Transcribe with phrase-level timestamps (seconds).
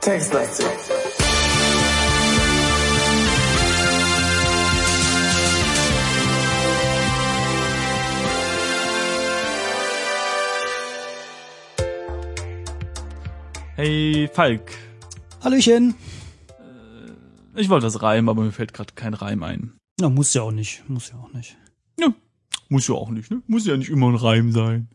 [0.00, 0.66] Textlastig.
[13.76, 14.60] Hey, Falk.
[15.42, 15.94] Hallöchen.
[17.56, 19.72] Ich wollte das reimen, aber mir fällt gerade kein Reim ein.
[20.00, 20.82] Na, muss ja auch nicht.
[20.88, 21.56] Muss ja auch nicht.
[21.98, 22.08] Ja,
[22.68, 23.42] muss ja auch nicht, ne?
[23.46, 24.88] Muss ja nicht immer ein Reim sein.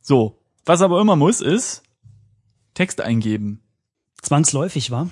[0.00, 1.82] So, was aber immer muss, ist
[2.74, 3.60] Text eingeben.
[4.22, 5.10] Zwangsläufig, war.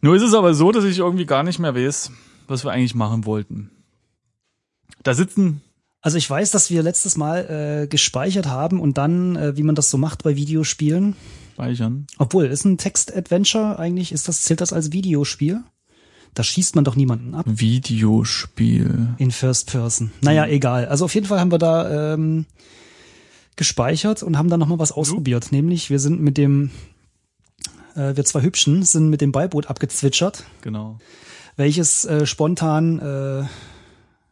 [0.00, 2.10] Nur ist es aber so, dass ich irgendwie gar nicht mehr weiß,
[2.48, 3.70] was wir eigentlich machen wollten.
[5.02, 5.60] Da sitzen,
[6.00, 9.74] Also ich weiß, dass wir letztes Mal äh, gespeichert haben und dann, äh, wie man
[9.74, 11.16] das so macht bei Videospielen.
[11.52, 12.06] speichern.
[12.18, 15.62] Obwohl, ist ein Text-Adventure eigentlich, ist das, zählt das als Videospiel?
[16.34, 19.14] Da schießt man doch niemanden ab Videospiel.
[19.18, 20.12] in First Person.
[20.20, 20.86] Naja, egal.
[20.86, 22.46] Also auf jeden Fall haben wir da ähm,
[23.56, 25.50] gespeichert und haben dann nochmal was ausprobiert.
[25.52, 26.70] Nämlich, wir sind mit dem,
[27.94, 30.44] äh, wir zwei Hübschen sind mit dem Beiboot abgezwitschert.
[30.62, 30.98] Genau.
[31.56, 33.44] welches äh, spontan äh,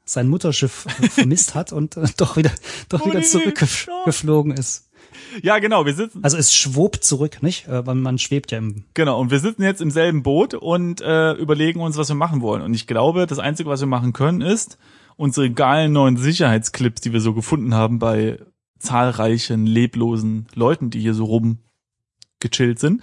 [0.05, 2.51] sein Mutterschiff äh, vermisst hat und äh, doch wieder
[2.89, 4.88] doch wieder zurückgeflogen ist.
[5.43, 7.69] Ja, genau, wir sitzen, Also es schwobt zurück, nicht?
[7.69, 11.01] Äh, weil man schwebt ja im genau, und wir sitzen jetzt im selben Boot und
[11.01, 12.63] äh, überlegen uns, was wir machen wollen.
[12.63, 14.79] Und ich glaube, das Einzige, was wir machen können, ist
[15.17, 18.39] unsere geilen neuen Sicherheitsclips, die wir so gefunden haben bei
[18.79, 23.03] zahlreichen leblosen Leuten, die hier so rumgechillt sind,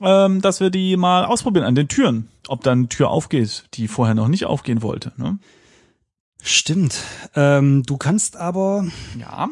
[0.00, 3.88] ähm, dass wir die mal ausprobieren an den Türen, ob dann eine Tür aufgeht, die
[3.88, 5.12] vorher noch nicht aufgehen wollte.
[5.16, 5.38] Ne?
[6.42, 7.02] Stimmt.
[7.34, 8.86] Ähm, du kannst aber
[9.18, 9.48] Ja,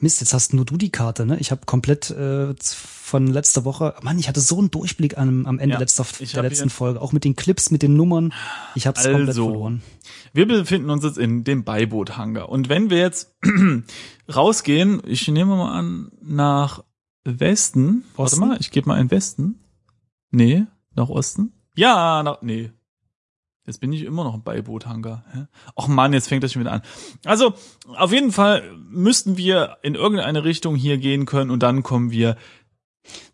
[0.00, 1.38] Mist, jetzt hast nur du die Karte, ne?
[1.38, 5.58] Ich habe komplett äh, von letzter Woche, Mann, ich hatte so einen Durchblick am, am
[5.58, 8.32] Ende Ja, letzter, der letzten Folge, auch mit den Clips, mit den Nummern.
[8.74, 9.46] Ich habe es komplett Also.
[9.46, 9.82] verloren.
[10.32, 12.48] Wir befinden uns jetzt in dem Beiboot-Hangar.
[12.48, 13.34] Und wenn wir jetzt
[14.34, 16.84] rausgehen, ich nehme mal an, nach
[17.24, 18.04] Westen.
[18.16, 18.40] Osten?
[18.40, 19.58] Warte mal, ich gebe mal in Westen.
[20.30, 21.52] Nee, nach Osten.
[21.74, 22.70] Ja, nach, nee.
[23.68, 25.24] Jetzt bin ich immer noch im Beiboot-Hangar.
[25.32, 25.46] hä?
[25.76, 26.82] Och man, jetzt fängt das schon wieder an.
[27.24, 27.54] Also,
[27.96, 32.36] auf jeden Fall müssten wir in irgendeine Richtung hier gehen können und dann kommen wir,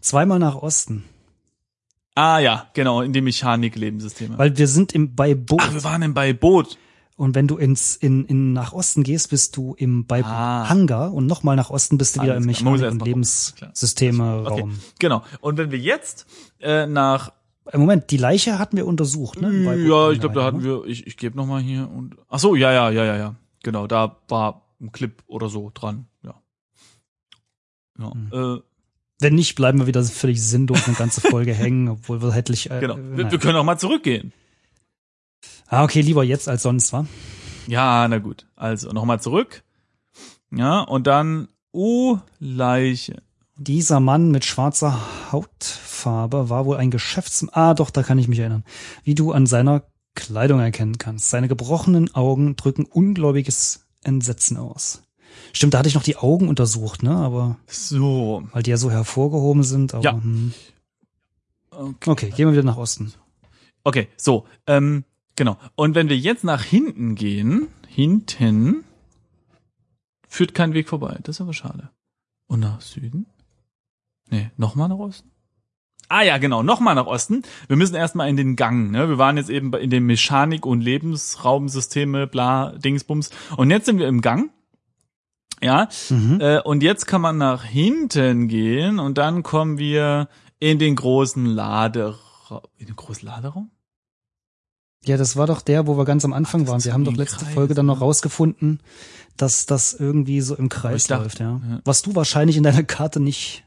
[0.01, 1.05] Zweimal nach Osten,
[2.15, 4.39] ah ja, genau, in die Mechanik-Lebenssysteme.
[4.39, 5.61] weil wir sind im Beiboot.
[5.63, 6.79] Ach, wir waren im Beiboot.
[7.17, 10.69] Und wenn du ins in, in nach Osten gehst, bist du im bei Ah.
[10.69, 12.65] Hangar und nochmal nach Osten bist du wieder Alles im.
[12.65, 13.23] Man muss Mechanik- und mal gucken.
[13.57, 13.69] Klar.
[13.69, 14.69] Lebenssysteme Okay,
[14.99, 15.23] genau.
[15.41, 16.27] Und wenn wir jetzt
[16.61, 17.31] äh, nach
[17.73, 19.51] Moment, die Leiche hatten wir untersucht, ne?
[19.87, 20.65] Ja, ich glaube, da hatten ne?
[20.65, 23.35] wir, ich, ich gebe noch mal hier und ach so, ja, ja, ja, ja, ja.
[23.63, 26.35] Genau, da war ein Clip oder so dran, ja.
[27.99, 28.31] Ja, Hm.
[28.33, 28.61] äh,
[29.21, 32.71] Wenn nicht, bleiben wir wieder völlig sinnlos eine ganze Folge hängen, obwohl wir hättlich.
[32.71, 32.97] Äh, genau.
[32.99, 34.33] äh, Wir, wir können auch mal zurückgehen.
[35.69, 37.07] ah, okay, lieber jetzt als sonst, wa?
[37.67, 38.47] Ja, na gut.
[38.57, 39.63] Also noch mal zurück.
[40.51, 43.23] Ja, und dann uh, Leiche.
[43.57, 44.99] Dieser Mann mit schwarzer
[45.33, 47.51] Hautfarbe war wohl ein Geschäftsmann.
[47.55, 48.65] Ah, doch, da kann ich mich erinnern.
[49.05, 49.85] Wie du an seiner
[50.15, 51.31] Kleidung erkennen kannst.
[51.31, 55.03] Seine gebrochenen Augen drücken ungläubiges Entsetzen aus.
[55.53, 57.15] Stimmt, da hatte ich noch die Augen untersucht, ne?
[57.17, 58.45] Aber So.
[58.53, 59.95] weil die ja so hervorgehoben sind.
[59.95, 60.13] Aber, Ja.
[60.13, 60.53] hm.
[61.71, 62.11] Okay.
[62.11, 63.13] Okay, gehen wir wieder nach Osten.
[63.83, 65.05] Okay, so, ähm,
[65.37, 65.59] genau.
[65.75, 68.85] Und wenn wir jetzt nach hinten gehen, hinten,
[70.29, 71.19] führt kein Weg vorbei.
[71.25, 71.91] Das ist aber schade.
[72.47, 73.27] Und nach Süden?
[74.31, 75.31] Nee, nochmal nach Osten?
[76.09, 77.43] Ah ja, genau, nochmal nach Osten.
[77.67, 78.91] Wir müssen erstmal in den Gang.
[78.91, 79.09] Ne?
[79.09, 83.31] Wir waren jetzt eben in den Mechanik- und Lebensraumsysteme, bla, Dingsbums.
[83.57, 84.51] Und jetzt sind wir im Gang.
[85.63, 86.41] Ja, Mhm.
[86.41, 91.47] äh, und jetzt kann man nach hinten gehen und dann kommen wir in den großen
[91.47, 92.61] Laderaum.
[92.77, 93.71] In den großen Laderaum?
[95.07, 96.85] Ja, das war doch der, wo wir ganz am Anfang Ach, waren.
[96.85, 98.01] Wir haben doch letzte Kreis, Folge dann noch ne?
[98.05, 98.81] rausgefunden,
[99.37, 101.61] dass das irgendwie so im Kreis dachte- läuft, ja.
[101.69, 101.81] ja.
[101.85, 103.64] Was du wahrscheinlich in deiner Karte nicht.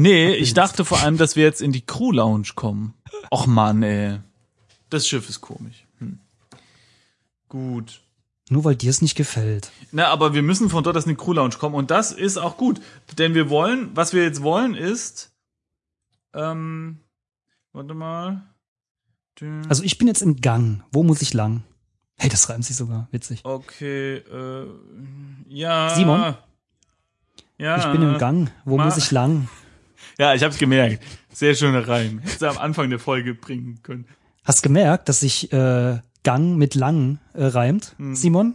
[0.00, 2.94] Nee, ich dachte vor allem, dass wir jetzt in die Crew Lounge kommen.
[3.32, 4.20] Och man, ey.
[4.90, 5.86] Das Schiff ist komisch.
[5.98, 6.20] Hm.
[7.48, 8.00] Gut.
[8.48, 9.72] Nur weil dir es nicht gefällt.
[9.90, 12.36] Na, aber wir müssen von dort aus in die Crew Lounge kommen und das ist
[12.38, 12.80] auch gut,
[13.18, 15.32] denn wir wollen, was wir jetzt wollen ist,
[16.32, 17.00] ähm,
[17.72, 18.42] warte mal.
[19.68, 20.84] Also ich bin jetzt im Gang.
[20.92, 21.64] Wo muss ich lang?
[22.16, 23.08] Hey, das reimt sich sogar.
[23.10, 23.40] Witzig.
[23.44, 24.66] Okay, äh,
[25.48, 25.90] ja.
[25.94, 26.34] Simon?
[27.58, 27.76] Ja.
[27.78, 28.50] Ich bin im Gang.
[28.64, 29.48] Wo Ma- muss ich lang?
[30.18, 31.04] Ja, ich hab's gemerkt.
[31.32, 32.18] Sehr schöner Reim.
[32.18, 34.06] Hättest du am Anfang der Folge bringen können.
[34.42, 37.94] Hast gemerkt, dass sich äh, Gang mit lang äh, reimt?
[37.98, 38.16] Hm.
[38.16, 38.54] Simon?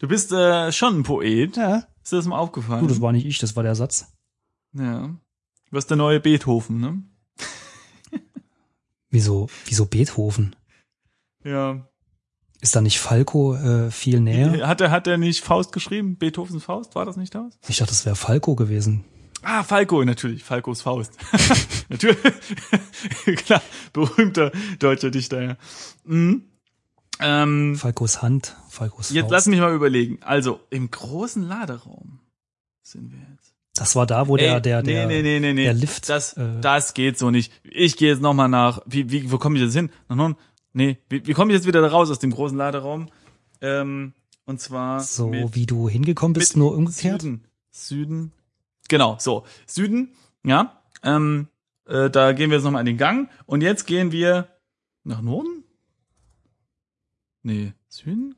[0.00, 1.56] Du bist äh, schon ein Poet.
[1.56, 1.84] Ja.
[2.02, 2.82] Ist dir das mal aufgefallen?
[2.82, 4.12] Du, das war nicht ich, das war der Satz.
[4.72, 5.06] Ja.
[5.06, 7.02] Du bist der neue Beethoven, ne?
[9.10, 10.56] Wieso, wieso Beethoven?
[11.44, 11.86] Ja.
[12.60, 14.66] Ist da nicht Falco äh, viel näher?
[14.66, 16.16] Hat er, hat er nicht Faust geschrieben?
[16.16, 16.94] Beethovens Faust?
[16.94, 17.58] War das nicht das?
[17.68, 19.04] Ich dachte, das wäre Falco gewesen.
[19.42, 20.44] Ah, Falco, natürlich.
[20.44, 21.12] Falcos Faust.
[21.88, 22.16] natürlich.
[23.44, 23.62] Klar,
[23.92, 25.56] berühmter deutscher Dichter, ja.
[26.04, 26.44] Mhm.
[27.20, 29.32] Ähm, Falcos Hand, Falcos jetzt Faust.
[29.32, 30.18] lass mich mal überlegen.
[30.22, 32.20] Also, im großen Laderaum
[32.82, 33.54] sind wir jetzt.
[33.74, 36.08] Das war da, wo der, Ey, der, der, nee, nee, nee, der Lift.
[36.08, 37.52] Das, äh, das geht so nicht.
[37.64, 38.82] Ich gehe jetzt nochmal nach.
[38.86, 39.90] Wie, wie, wo komme ich jetzt hin?
[40.74, 43.08] Nee, wie, wie komme ich jetzt wieder da raus aus dem großen Laderaum?
[43.60, 44.12] Ähm,
[44.44, 47.22] und zwar so wie du hingekommen bist, nur umgekehrt.
[47.22, 47.44] Süden.
[47.70, 48.32] Süden.
[48.88, 49.44] Genau, so.
[49.66, 50.12] Süden,
[50.44, 50.80] ja.
[51.02, 51.48] Ähm,
[51.86, 53.28] äh, da gehen wir jetzt nochmal in den Gang.
[53.46, 54.48] Und jetzt gehen wir
[55.04, 55.64] nach Norden?
[57.42, 58.36] Nee, Süden?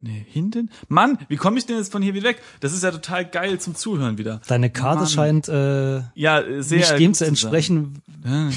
[0.00, 0.70] Nee, hinten?
[0.88, 2.42] Mann, wie komme ich denn jetzt von hier wieder weg?
[2.60, 4.40] Das ist ja total geil zum Zuhören wieder.
[4.48, 5.08] Deine Karte Mann.
[5.08, 6.78] scheint äh, Ja, sehr.
[6.78, 8.02] nicht dem zu entsprechen.
[8.24, 8.50] Ja.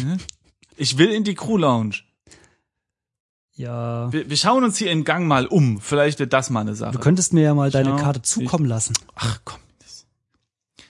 [0.75, 1.97] Ich will in die Crew Lounge.
[3.53, 4.12] Ja.
[4.12, 5.79] Wir, wir schauen uns hier im Gang mal um.
[5.79, 6.94] Vielleicht wird das mal eine Sache.
[6.94, 8.94] Du könntest mir ja mal deine Schau, Karte zukommen lassen.
[9.15, 9.59] Ach komm.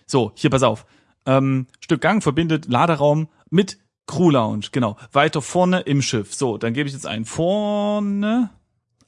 [0.06, 0.86] So, hier pass auf.
[1.26, 4.68] Ähm, Stück Gang verbindet Laderaum mit Crew Lounge.
[4.72, 4.98] Genau.
[5.12, 6.34] Weiter vorne im Schiff.
[6.36, 8.50] So, dann gebe ich jetzt ein vorne.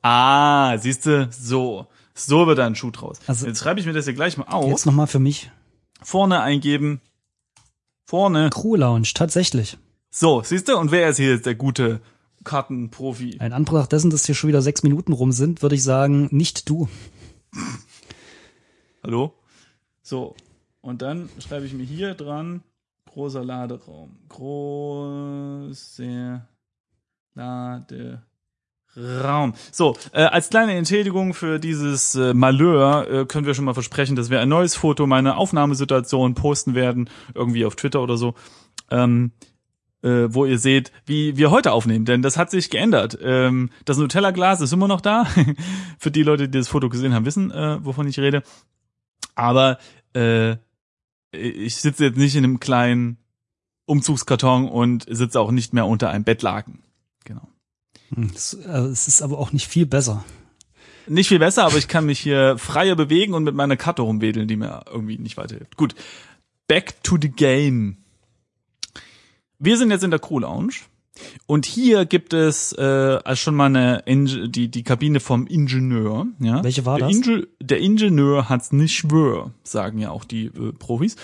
[0.01, 1.87] Ah, siehste, so.
[2.15, 3.19] So wird da ein Schuh draus.
[3.27, 4.65] Also- jetzt schreibe ich mir das hier gleich mal auf.
[4.67, 5.51] Jetzt nochmal für mich.
[6.01, 7.01] Vorne eingeben.
[8.05, 8.49] Vorne.
[8.49, 9.77] Crew Lounge, tatsächlich.
[10.09, 11.99] So, siehste, und wer ist hier jetzt der gute
[12.43, 13.31] Kartenprofi?
[13.39, 16.69] In Anbetracht dessen, dass hier schon wieder sechs Minuten rum sind, würde ich sagen, nicht
[16.69, 16.87] du.
[19.03, 19.33] Hallo?
[20.01, 20.35] So.
[20.87, 22.63] Und dann schreibe ich mir hier dran,
[23.11, 24.15] großer Laderaum.
[24.29, 25.67] Großer
[27.35, 28.23] Laderaum.
[29.73, 34.15] So, äh, als kleine Entschädigung für dieses äh, Malheur äh, können wir schon mal versprechen,
[34.15, 38.33] dass wir ein neues Foto meiner Aufnahmesituation posten werden, irgendwie auf Twitter oder so.
[38.89, 39.33] Ähm,
[40.03, 43.17] äh, wo ihr seht, wie wir heute aufnehmen, denn das hat sich geändert.
[43.21, 45.25] Ähm, das Nutella-Glas ist immer noch da.
[45.99, 48.41] Für die Leute, die das Foto gesehen haben, wissen, äh, wovon ich rede.
[49.35, 49.79] Aber
[50.13, 50.55] äh,
[51.37, 53.17] ich sitze jetzt nicht in einem kleinen
[53.85, 56.79] Umzugskarton und sitze auch nicht mehr unter einem Bettlaken.
[57.23, 57.47] Genau.
[58.09, 60.25] Hm, Es, äh, es ist aber auch nicht viel besser.
[61.07, 64.47] Nicht viel besser, aber ich kann mich hier freier bewegen und mit meiner Karte rumwedeln,
[64.47, 65.77] die mir irgendwie nicht weiterhilft.
[65.77, 65.95] Gut.
[66.67, 67.97] Back to the game.
[69.57, 70.73] Wir sind jetzt in der Crew Lounge
[71.45, 76.27] und hier gibt es äh, schon mal eine Inge die die Kabine vom Ingenieur.
[76.39, 76.63] Ja.
[76.63, 77.15] Welche war der das?
[77.17, 81.15] Inge der Ingenieur hat's nicht schwör, sagen ja auch die äh, Profis.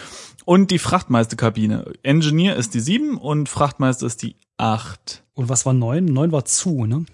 [0.46, 1.94] Und die Frachtmeisterkabine.
[2.04, 5.24] Engineer ist die 7 und Frachtmeister ist die 8.
[5.36, 6.06] Und was war neun?
[6.06, 7.06] Neun war zu, ne?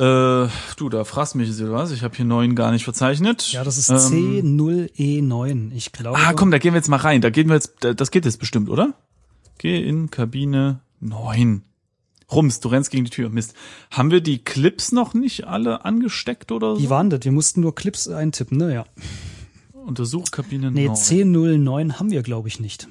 [0.00, 1.92] Äh, du, da fragst mich jetzt was.
[1.92, 3.52] Ich habe hier 9 gar nicht verzeichnet.
[3.52, 5.72] Ja, das ist Ähm, C0E9.
[5.74, 6.18] Ich glaube.
[6.18, 7.20] Ah, komm, da gehen wir jetzt mal rein.
[7.20, 8.94] Da gehen wir jetzt, da- das geht jetzt bestimmt, oder?
[9.58, 11.62] Geh in Kabine 9.
[12.30, 13.28] Rums, du rennst gegen die Tür.
[13.28, 13.54] Mist.
[13.90, 16.82] Haben wir die Clips noch nicht alle angesteckt oder so?
[16.82, 17.20] Wie waren das?
[17.24, 18.72] Wir mussten nur Clips eintippen, ne?
[18.72, 18.84] Ja.
[19.74, 20.96] Untersuchkabine Nee, 9.
[20.96, 22.88] C09 haben wir, glaube ich, nicht.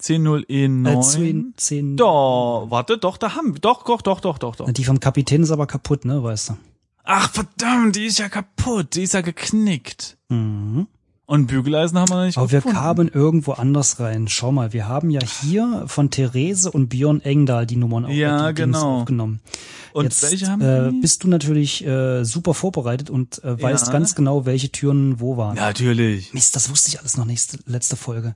[0.00, 0.98] C0E9.
[0.98, 3.60] Äh, 10, 10, Doch, warte, doch, da haben wir.
[3.60, 4.70] Doch, doch, doch, doch, doch, doch.
[4.70, 6.56] Die vom Kapitän ist aber kaputt, ne, weißt du.
[7.04, 8.94] Ach, verdammt, die ist ja kaputt.
[8.96, 10.18] Die ist ja geknickt.
[10.28, 10.88] Mhm.
[11.26, 12.76] Und Bügeleisen haben wir noch nicht Aber wir gefunden.
[12.76, 14.28] kamen irgendwo anders rein.
[14.28, 18.60] Schau mal, wir haben ja hier von Therese und Björn Engdahl die Nummern Ja, die
[18.60, 19.00] genau.
[19.00, 19.40] aufgenommen.
[19.94, 21.00] Und Jetzt welche haben äh, die?
[21.00, 23.92] bist du natürlich äh, super vorbereitet und äh, weißt Ja.
[23.92, 25.54] ganz genau, welche Türen wo waren.
[25.56, 26.34] Natürlich.
[26.34, 28.34] Mist, das wusste ich alles noch nächste, letzte Folge.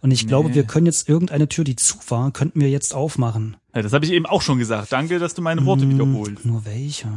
[0.00, 3.56] Und ich glaube, wir können jetzt irgendeine Tür, die zu war, könnten wir jetzt aufmachen.
[3.74, 4.92] Ja, das habe ich eben auch schon gesagt.
[4.92, 6.44] Danke, dass du meine Worte wiederholst.
[6.46, 7.08] Nur welche?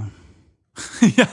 [1.16, 1.28] ja.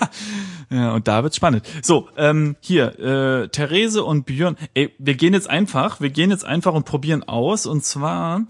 [0.71, 1.67] ja, und da wird's spannend.
[1.83, 4.57] So, ähm, hier, äh, Therese und Björn.
[4.75, 7.67] Ey, wir gehen jetzt einfach, wir gehen jetzt einfach und probieren aus.
[7.67, 8.47] Und zwar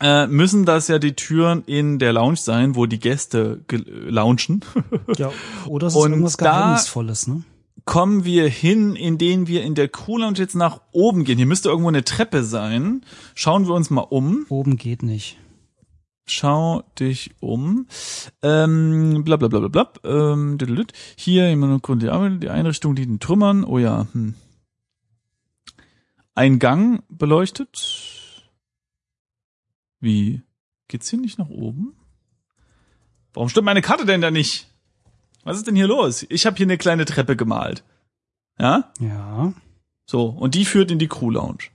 [0.00, 4.64] äh, müssen das ja die Türen in der Lounge sein, wo die Gäste launchen.
[5.16, 5.30] Ja,
[5.66, 7.42] oder es ist Und irgendwas Geheimnisvolles, ne?
[7.84, 11.36] Kommen wir hin, indem wir in der Crew Lounge jetzt nach oben gehen.
[11.36, 13.04] Hier müsste irgendwo eine Treppe sein.
[13.34, 14.46] Schauen wir uns mal um.
[14.48, 15.36] Oben geht nicht.
[16.26, 17.86] Schau dich um.
[18.42, 19.92] Ähm, bla bla bla bla bla.
[20.04, 20.92] Ähm, düdelüt.
[21.16, 23.64] hier immer nur Grund die die Einrichtung liegt in Trümmern.
[23.64, 24.06] Oh ja.
[24.12, 24.34] Hm.
[26.34, 28.42] Ein Gang beleuchtet.
[30.00, 30.42] Wie?
[30.88, 31.94] Geht's hier nicht nach oben?
[33.34, 34.68] Warum stimmt meine Karte denn da nicht?
[35.44, 36.24] Was ist denn hier los?
[36.30, 37.84] Ich habe hier eine kleine Treppe gemalt.
[38.58, 38.92] Ja?
[38.98, 39.52] Ja.
[40.06, 41.70] So, und die führt in die Crew Lounge.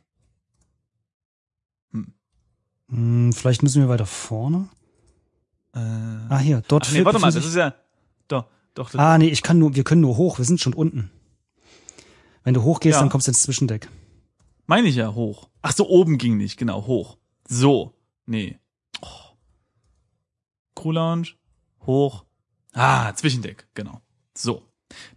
[2.89, 4.69] Hm, vielleicht müssen wir weiter vorne.
[5.75, 7.73] Äh, Ah, hier, dort ach nee, warte mal, das ist ja.
[8.27, 8.89] Doch, doch.
[8.89, 11.11] Das Ah, nee, ich kann nur, wir können nur hoch, wir sind schon unten.
[12.43, 12.99] Wenn du hochgehst, Ja.
[13.01, 13.89] dann kommst du ins Zwischendeck.
[14.65, 15.49] Meine ich ja hoch.
[15.61, 17.17] Ach so, oben ging nicht, genau, hoch.
[17.47, 17.93] So,
[18.25, 18.57] nee.
[19.01, 19.07] Oh.
[20.75, 21.29] Crew Lounge,
[21.85, 22.25] hoch,
[22.73, 23.99] Ah, Zwischendeck, genau.
[24.35, 24.61] So.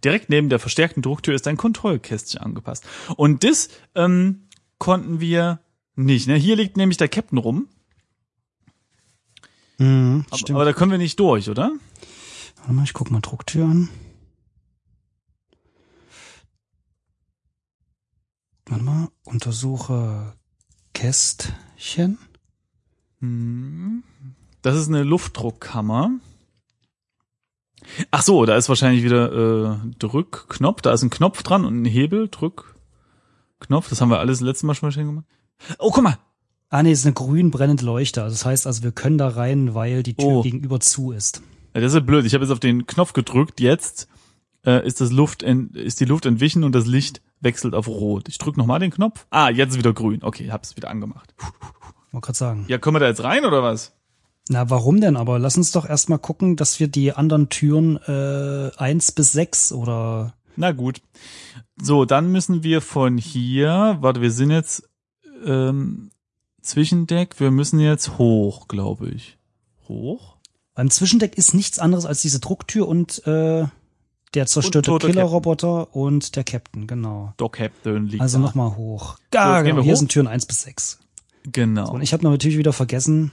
[0.03, 2.85] Direkt neben der verstärkten Drucktür ist ein Kontrollkästchen angepasst.
[3.15, 4.47] Und das ähm,
[4.79, 5.59] konnten wir
[5.95, 6.27] nicht.
[6.27, 6.35] Ne?
[6.35, 7.67] Hier liegt nämlich der Captain rum.
[9.77, 10.55] Mhm, Aber, stimmt.
[10.55, 11.71] aber da können wir nicht durch, oder?
[12.57, 13.89] Warte mal, ich guck mal Drucktür an.
[18.65, 20.33] Warte mal, untersuche
[20.93, 22.17] Kästchen.
[23.19, 24.03] Hm.
[24.61, 26.11] Das ist eine Luftdruckkammer.
[28.11, 30.81] Ach so, da ist wahrscheinlich wieder äh, Drückknopf.
[30.81, 33.89] Da ist ein Knopf dran und ein Hebel, Drückknopf.
[33.89, 35.25] Das haben wir alles letztes Mal schon mal schön gemacht.
[35.79, 36.17] Oh, guck mal.
[36.69, 38.21] Ah nee, es ist eine grün brennende Leuchte.
[38.21, 40.41] Das heißt also, wir können da rein, weil die Tür Oh.
[40.41, 41.41] gegenüber zu ist.
[41.75, 42.25] Ja, das ist ja blöd.
[42.25, 43.59] Ich habe jetzt auf den Knopf gedrückt.
[43.59, 44.07] Jetzt
[44.65, 48.27] äh, ist das Luft ist die Luft entwichen und das Licht wechselt auf rot.
[48.29, 49.25] Ich drück noch mal den Knopf.
[49.29, 50.23] Ah, jetzt ist wieder grün.
[50.23, 51.33] Okay, hab's wieder angemacht.
[52.11, 52.65] Wollte gerade sagen.
[52.69, 53.93] Ja, können wir da jetzt rein oder was?
[54.49, 55.15] Na, warum denn?
[55.17, 59.71] Aber lass uns doch erstmal gucken, dass wir die anderen Türen äh, eins bis sechs
[59.71, 61.01] oder Na gut.
[61.81, 64.89] So, dann müssen wir von hier, warte, wir sind jetzt
[65.45, 66.11] ähm,
[66.61, 69.37] Zwischendeck, wir müssen jetzt hoch, glaube ich.
[69.87, 70.37] Hoch?
[70.75, 73.65] beim Zwischendeck ist nichts anderes als diese Drucktür und äh,
[74.33, 77.33] der zerstörte Killerroboter und der Captain, genau.
[77.37, 78.43] Doc Captain liegt Also da.
[78.43, 79.17] nochmal hoch.
[79.31, 79.83] So, jetzt gehen genau.
[79.83, 79.99] Hier hoch.
[79.99, 80.97] sind Türen eins bis sechs.
[81.43, 81.91] Genau.
[81.91, 83.31] Und ich habe natürlich wieder vergessen,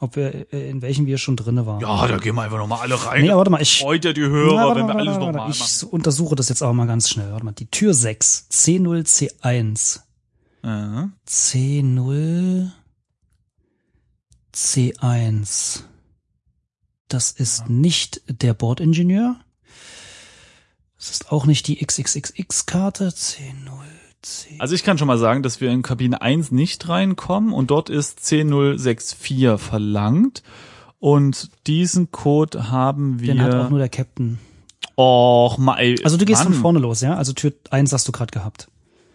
[0.00, 1.80] ob wir äh, in welchen wir schon drinne waren.
[1.80, 3.22] ja, da gehen wir einfach nochmal alle rein.
[3.22, 5.52] Nee, warte mal, ich Freut ja die Hörer, Na, warte wenn wir alles nochmal machen.
[5.52, 7.32] Ich untersuche das jetzt auch mal ganz schnell.
[7.32, 9.04] Warte mal, die Tür 6, C0,
[10.62, 10.64] C1.
[10.64, 12.70] Äh, C0,
[14.54, 15.82] C1.
[17.08, 19.36] Das ist nicht der Bordingenieur.
[20.98, 23.08] Das ist auch nicht die XXXX-Karte.
[23.08, 23.72] C0,
[24.22, 24.56] C.
[24.58, 27.90] Also ich kann schon mal sagen, dass wir in Kabine 1 nicht reinkommen und dort
[27.90, 30.42] ist C064 verlangt.
[31.00, 33.34] Und diesen Code haben wir.
[33.34, 34.38] Den hat auch nur der Captain.
[34.96, 36.52] Och, ma, ey, Also du gehst Mann.
[36.52, 37.16] von vorne los, ja?
[37.16, 38.68] Also Tür 1 hast du gerade gehabt.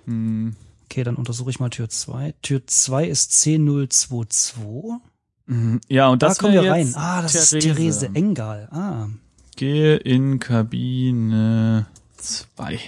[0.06, 0.56] Hm,
[0.90, 2.34] Okay, dann untersuche ich mal Tür 2.
[2.42, 5.00] Tür 2 ist C022.
[5.48, 6.94] hm, Ja, und Da das kommen wir rein.
[6.96, 8.70] Ah, das ist Therese Engal.
[8.72, 9.08] Ah.
[9.58, 12.80] Gehe in Kabine 2.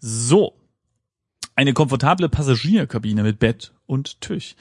[0.00, 0.54] So.
[1.54, 4.56] Eine komfortable Passagierkabine mit Bett und Tisch.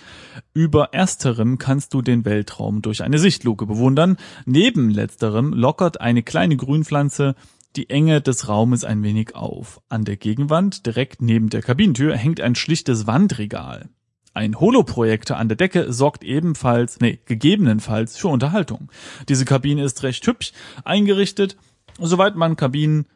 [0.53, 4.17] Über ersterem kannst du den Weltraum durch eine Sichtluke bewundern.
[4.45, 7.35] Neben letzterem lockert eine kleine Grünpflanze
[7.75, 9.81] die Enge des Raumes ein wenig auf.
[9.89, 13.89] An der Gegenwand, direkt neben der Kabinentür, hängt ein schlichtes Wandregal.
[14.33, 18.89] Ein Holoprojektor an der Decke sorgt ebenfalls, nee, gegebenenfalls für Unterhaltung.
[19.27, 20.53] Diese Kabine ist recht hübsch
[20.85, 21.57] eingerichtet,
[21.99, 23.07] soweit man Kabinen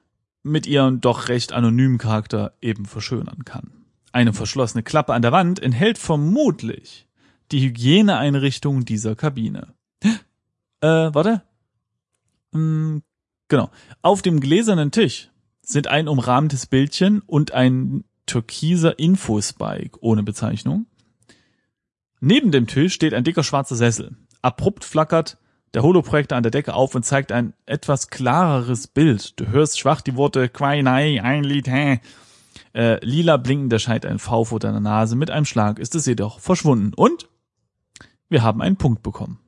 [0.44, 3.72] mit ihrem doch recht anonymen Charakter eben verschönern kann.
[4.12, 7.08] Eine verschlossene Klappe an der Wand enthält vermutlich
[7.52, 9.74] die Hygieneeinrichtung dieser Kabine.
[10.82, 11.42] Äh, warte.
[12.54, 13.02] Hm,
[13.48, 13.70] genau.
[14.02, 15.30] Auf dem gläsernen Tisch
[15.62, 20.88] sind ein umrahmtes Bildchen und ein türkiser Infospike ohne Bezeichnung.
[22.20, 24.16] Neben dem Tisch steht ein dicker schwarzer Sessel.
[24.42, 25.38] Abrupt flackert
[25.74, 29.40] der Holoprojektor an der Decke auf und zeigt ein etwas klareres Bild.
[29.40, 32.00] Du hörst schwach die Worte Quai Nai, ein Lied, hä.
[32.74, 35.16] Äh, lila blinkend erscheint ein V vor deiner Nase.
[35.16, 36.94] Mit einem Schlag ist es jedoch verschwunden.
[36.96, 37.28] Und
[38.30, 39.40] wir haben einen Punkt bekommen.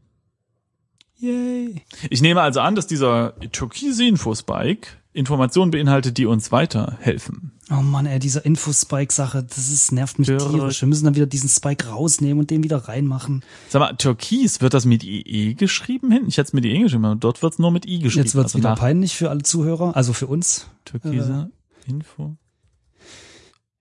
[1.19, 1.81] Yay.
[2.09, 7.51] Ich nehme also an, dass dieser türkise Infospike Informationen beinhaltet, die uns weiterhelfen.
[7.71, 10.51] Oh Mann, ey, diese Infospike-Sache, das ist, nervt mich Irre.
[10.51, 10.79] tierisch.
[10.81, 13.43] Wir müssen dann wieder diesen Spike rausnehmen und den wieder reinmachen.
[13.67, 16.29] Sag mal, Türkis, wird das mit IE geschrieben hinten?
[16.29, 18.25] Ich hätte es mit IE geschrieben, aber dort wird es nur mit I geschrieben.
[18.25, 20.67] Jetzt wird's also wieder peinlich für alle Zuhörer, also für uns.
[20.85, 21.49] Türkise
[21.87, 22.37] Info.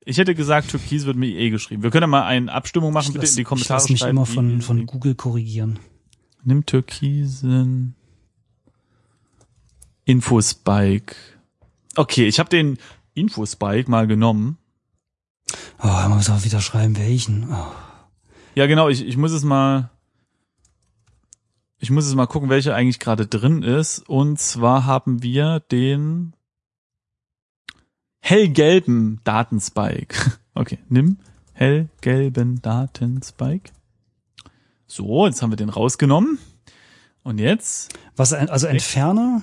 [0.07, 1.83] Ich hätte gesagt, Türkis wird mit IE geschrieben.
[1.83, 3.91] Wir können ja mal eine Abstimmung machen, ich bitte lass, in die Kommentare ich lass
[3.91, 4.17] mich schreiben.
[4.17, 5.79] immer von, von Google korrigieren.
[6.47, 7.95] Nimm Türkisen
[10.05, 11.17] Infospike.
[11.97, 12.79] Okay, ich habe den
[13.15, 14.57] Infospike mal genommen.
[15.83, 17.53] Oh, man muss auch wieder schreiben, welchen.
[17.53, 17.67] Oh.
[18.55, 19.91] Ja, genau, ich, ich muss es mal
[21.79, 24.09] ich muss es mal gucken, welcher eigentlich gerade drin ist.
[24.09, 26.33] Und zwar haben wir den
[28.21, 30.33] hellgelben Datenspike.
[30.59, 31.19] Okay, nimm
[31.53, 33.73] hellgelben Datenspike.
[34.87, 36.39] So, jetzt haben wir den rausgenommen.
[37.23, 39.43] Und jetzt Was, also Entferner?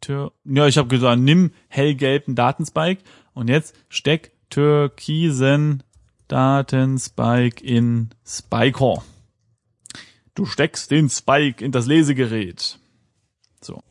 [0.00, 3.02] Tür ja, ich habe gesagt, nimm hellgelben Datenspike
[3.32, 5.82] und jetzt steck türkisen
[6.28, 9.02] Datenspike in Spiker.
[10.34, 12.78] Du steckst den Spike in das Lesegerät.
[13.60, 13.82] So.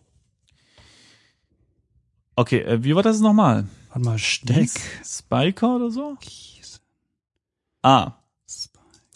[2.35, 3.67] Okay, äh, wie war das nochmal?
[3.89, 4.69] Warte mal, Steck.
[5.03, 6.17] Spiker oder so?
[7.81, 8.13] Ah.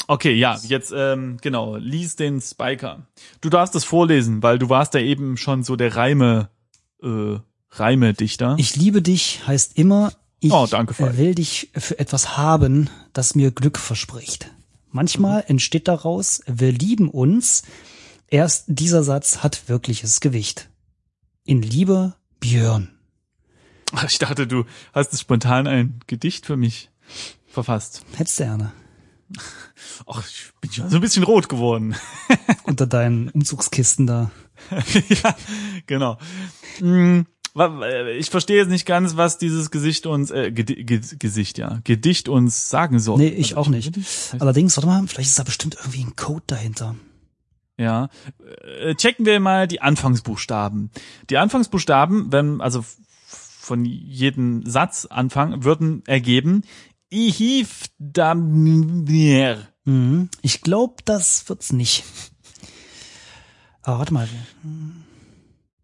[0.08, 3.08] Okay, ja, jetzt ähm, genau, lies den Spiker.
[3.42, 6.50] Du darfst es vorlesen, weil du warst ja eben schon so der Reime
[7.02, 7.38] äh,
[7.72, 8.56] Reime-Dichter.
[8.60, 11.18] Ich liebe dich heißt immer, ich Oh, danke, Falk.
[11.18, 14.52] will dich für etwas haben, das mir Glück verspricht.
[14.92, 15.46] Manchmal Mhm.
[15.48, 17.64] entsteht daraus, wir lieben uns.
[18.28, 20.70] Erst dieser Satz hat wirkliches Gewicht.
[21.46, 22.90] In Liebe, Björn.
[24.08, 26.90] Ich dachte, du hast spontan ein Gedicht für mich
[27.48, 28.02] verfasst.
[28.16, 28.72] Hättest du gerne.
[30.08, 31.96] Ach, ich bin schon so ein bisschen rot geworden.
[32.64, 34.32] Unter deinen Umzugskisten da.
[35.24, 35.36] ja,
[35.88, 36.18] genau.
[36.80, 37.86] Hm, wa-
[38.18, 43.00] Ich verstehe jetzt nicht ganz, was dieses Gesicht uns, äh, Gesicht, ja, Gedicht uns sagen
[43.00, 43.18] soll.
[43.18, 43.92] Nee, ich Also, auch nicht.
[44.40, 46.96] Allerdings, warte mal, vielleicht ist da bestimmt irgendwie ein Code dahinter.
[47.78, 48.10] Ja.
[48.82, 50.92] Äh, Checken wir mal die Anfangsbuchstaben.
[51.30, 52.86] Die Anfangsbuchstaben, wenn, also
[53.26, 56.64] von jedem Satz Anfang, würden ergeben,
[58.00, 59.68] Damir.
[59.86, 60.30] Mhm.
[60.42, 62.04] Ich glaube, das wird's nicht.
[63.82, 64.28] Aber warte mal.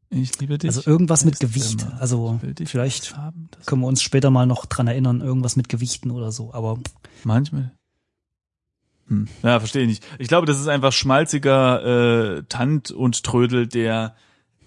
[0.10, 0.70] Ich liebe dich.
[0.70, 1.84] Also irgendwas mit Gewicht.
[1.84, 3.50] immer, Also vielleicht haben.
[3.66, 6.54] Können wir uns später mal noch dran erinnern, irgendwas mit Gewichten oder so.
[6.54, 6.80] Aber
[7.24, 7.72] Manchmal.
[9.08, 9.28] Hm.
[9.44, 10.06] Ja, verstehe ich nicht.
[10.20, 14.16] Ich glaube, das ist einfach schmalziger äh, Tant und Trödel, der,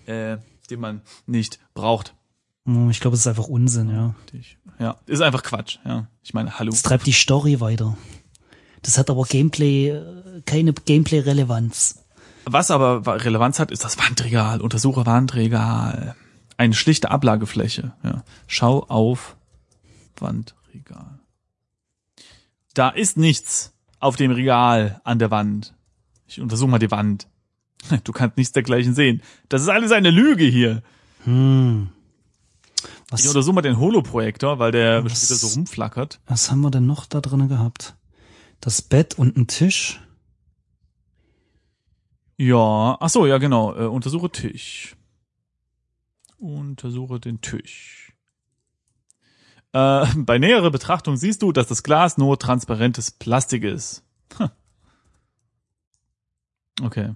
[0.06, 0.38] äh,
[0.68, 2.14] den man nicht braucht.
[2.64, 4.14] Hm, ich glaube, es ist einfach Unsinn, ja.
[4.78, 5.78] Ja, ist einfach Quatsch.
[5.84, 6.72] Ja, ich meine, hallo.
[6.72, 7.96] Es treibt die Story weiter.
[8.82, 12.04] Das hat aber Gameplay, äh, keine Gameplay-Relevanz.
[12.44, 14.60] Was aber Relevanz hat, ist das Wandregal.
[14.60, 16.16] Untersuche Wandregal.
[16.56, 17.92] Eine schlichte Ablagefläche.
[18.02, 18.24] Ja.
[18.46, 19.36] Schau auf
[20.18, 21.20] Wandregal.
[22.74, 25.74] Da ist nichts auf dem Regal an der Wand.
[26.26, 27.28] Ich untersuche mal die Wand.
[28.04, 29.22] Du kannst nichts dergleichen sehen.
[29.48, 30.82] Das ist alles eine Lüge hier.
[31.24, 31.90] Hm.
[33.20, 36.20] Ich Was, untersuche mal den Holoprojektor, weil der Was- wieder so rumflackert.
[36.26, 37.94] was haben wir denn noch da drin gehabt?
[38.60, 40.00] Das Bett und ein Tisch.
[42.38, 43.74] Ja, ach so, ja genau.
[43.74, 44.96] Äh, untersuche Tisch.
[46.38, 48.12] Untersuche den Tisch.
[49.72, 54.02] Äh, bei näherer Betrachtung siehst du, dass das Glas nur transparentes Plastik ist.
[54.38, 54.48] Hm.
[56.82, 57.14] Okay.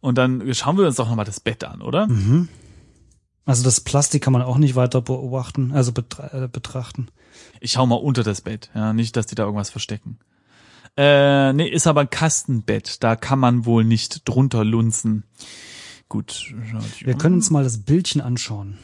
[0.00, 2.06] Und dann schauen wir uns doch nochmal das Bett an, oder?
[2.06, 2.48] Mhm.
[3.46, 7.08] Also das Plastik kann man auch nicht weiter beobachten, also betra äh, betrachten.
[7.60, 10.18] Ich schau mal unter das Bett, ja, nicht, dass die da irgendwas verstecken.
[10.96, 15.24] Äh, nee, ist aber ein Kastenbett, da kann man wohl nicht drunter lunzen.
[16.08, 16.54] Gut.
[17.00, 17.18] Wir um.
[17.18, 18.78] können uns mal das Bildchen anschauen.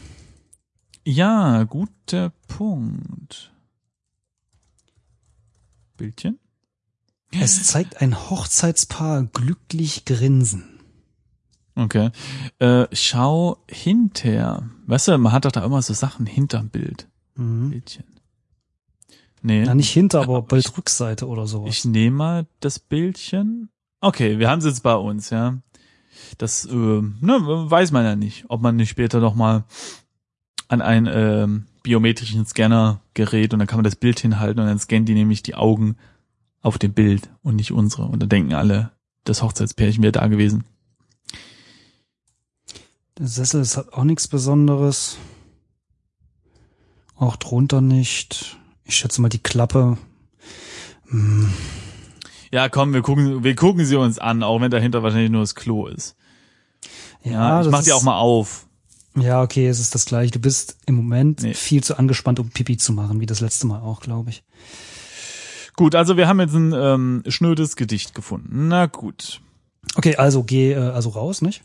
[1.05, 3.53] Ja, guter Punkt.
[5.96, 6.38] Bildchen?
[7.31, 10.79] Es zeigt ein Hochzeitspaar glücklich grinsen.
[11.80, 12.10] Okay.
[12.58, 14.68] Äh, schau hinter.
[14.86, 17.08] Weißt du, man hat doch da immer so Sachen hinterm Bild.
[17.36, 17.70] Mhm.
[17.70, 18.04] Bildchen.
[19.42, 19.64] Nee.
[19.64, 21.70] Ja, nicht hinter, aber Aber bald ich- Rückseite oder sowas.
[21.70, 23.70] Ich nehme mal das Bildchen.
[24.02, 25.58] Okay, wir haben es jetzt bei uns, ja.
[26.38, 29.64] Das äh, ne, weiß man ja nicht, ob man nicht später noch mal
[30.68, 34.78] an einen ähm, biometrischen Scanner gerät und dann kann man das Bild hinhalten und dann
[34.78, 35.96] scannen die nämlich die Augen
[36.60, 38.04] auf dem Bild und nicht unsere.
[38.04, 38.90] Und dann denken alle,
[39.24, 40.64] das Hochzeitspärchen wäre da gewesen.
[43.20, 45.18] Der Sessel ist halt auch nichts Besonderes.
[47.16, 48.56] Auch drunter nicht.
[48.85, 49.98] Ich schätze mal die Klappe.
[51.09, 51.52] Hm,
[52.50, 55.54] Ja, komm, wir gucken, wir gucken sie uns an, auch wenn dahinter wahrscheinlich nur das
[55.54, 56.16] Klo ist.
[57.22, 58.66] Ja, ich das mach die auch mal auf.
[59.16, 60.30] Ja, okay, es ist das gleiche.
[60.33, 61.52] Du bist im Moment Nee.
[61.52, 64.42] viel zu angespannt, um Pipi zu machen, wie das letzte Mal auch, glaube ich.
[65.76, 68.68] Gut, also wir haben jetzt ein ähm, schnödes Gedicht gefunden.
[68.68, 69.42] Na gut,
[69.96, 71.62] Okay, also geh äh, also raus, nicht?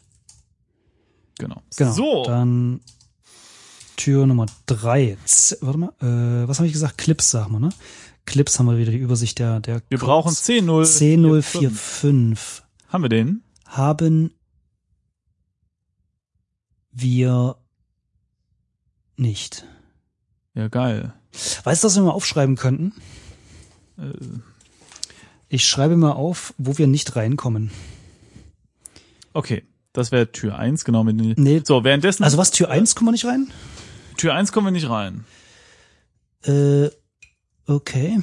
[1.38, 1.62] Genau.
[1.78, 1.91] Genau.
[1.91, 2.82] So, Dann
[3.98, 5.17] Tür Nummer drei.
[5.26, 6.98] Z warte mal, äh, was habe ich gesagt?
[6.98, 7.69] Clips, sagen wir, ne?
[8.26, 10.06] Clips haben wir wieder die Übersicht der der wir Codes.
[10.06, 11.39] brauchen 10.0.
[11.41, 13.41] C045 Haben wir den?
[13.65, 14.32] haben
[16.91, 17.58] wir
[19.17, 19.65] nicht.
[20.54, 21.13] Ja, geil.
[21.63, 22.93] Weißt du, was wir mal aufschreiben könnten?
[23.98, 24.13] Äh,
[25.50, 27.71] Ich schreibe mal auf, wo wir nicht reinkommen.
[29.34, 29.63] okay,
[29.96, 31.04] das wäre Tür 1, genau.
[31.04, 31.62] Mit Nee.
[31.64, 33.52] So, währenddessen, Also was, Tür 1 kommen wir nicht rein?
[34.18, 35.26] Tür 1 kommen wir nicht rein.
[36.44, 36.90] Äh,
[37.66, 38.20] okay.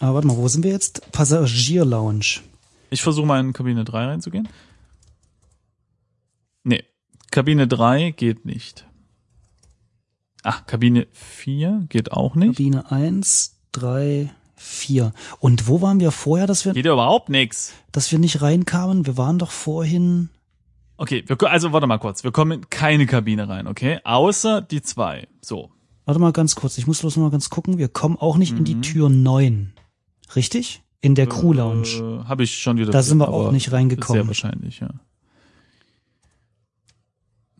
[0.00, 1.10] Aber warte mal, wo sind wir jetzt?
[1.12, 2.40] Passagier-Lounge.
[2.90, 4.48] Ich versuche mal in Kabine 3 reinzugehen.
[6.64, 6.84] Nee,
[7.30, 8.86] Kabine 3 geht nicht.
[10.42, 12.56] Ach, Kabine 4 geht auch nicht.
[12.56, 15.12] Kabine 1, 3, 4.
[15.40, 17.72] Und wo waren wir vorher, dass wir, Geht ja überhaupt nix.
[17.92, 19.06] dass wir nicht reinkamen?
[19.06, 20.30] Wir waren doch vorhin.
[20.98, 22.24] Okay, wir, also warte mal kurz.
[22.24, 24.00] Wir kommen in keine Kabine rein, okay?
[24.04, 25.28] Außer die zwei.
[25.40, 25.70] So.
[26.04, 27.78] Warte mal ganz kurz, ich muss bloß noch mal ganz gucken.
[27.78, 29.74] Wir kommen auch nicht in die Tür 9.
[30.34, 30.82] Richtig?
[31.00, 31.88] In der Crew Lounge.
[31.88, 32.90] Äh, Habe ich schon wieder.
[32.90, 34.26] da sind wir auch nicht Sehr reingekommen.
[34.26, 34.88] wahrscheinlich, ja.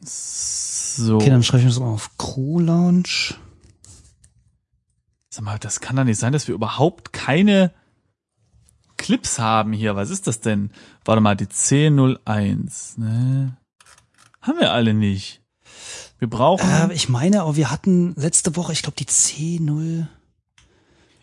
[0.01, 1.17] So.
[1.17, 2.17] Okay, dann schreibe ich das mal auf.
[2.19, 3.35] Crew Lounge.
[5.31, 7.73] Sag mal, das kann doch nicht sein, dass wir überhaupt keine
[9.09, 9.97] Clips haben hier.
[9.97, 10.71] Was ist das denn?
[11.07, 13.57] Warte mal, die C01, ne?
[14.43, 15.41] Haben wir alle nicht.
[16.19, 20.07] Wir brauchen, Äh, ich meine, aber wir hatten letzte Woche, ich glaube, die C0.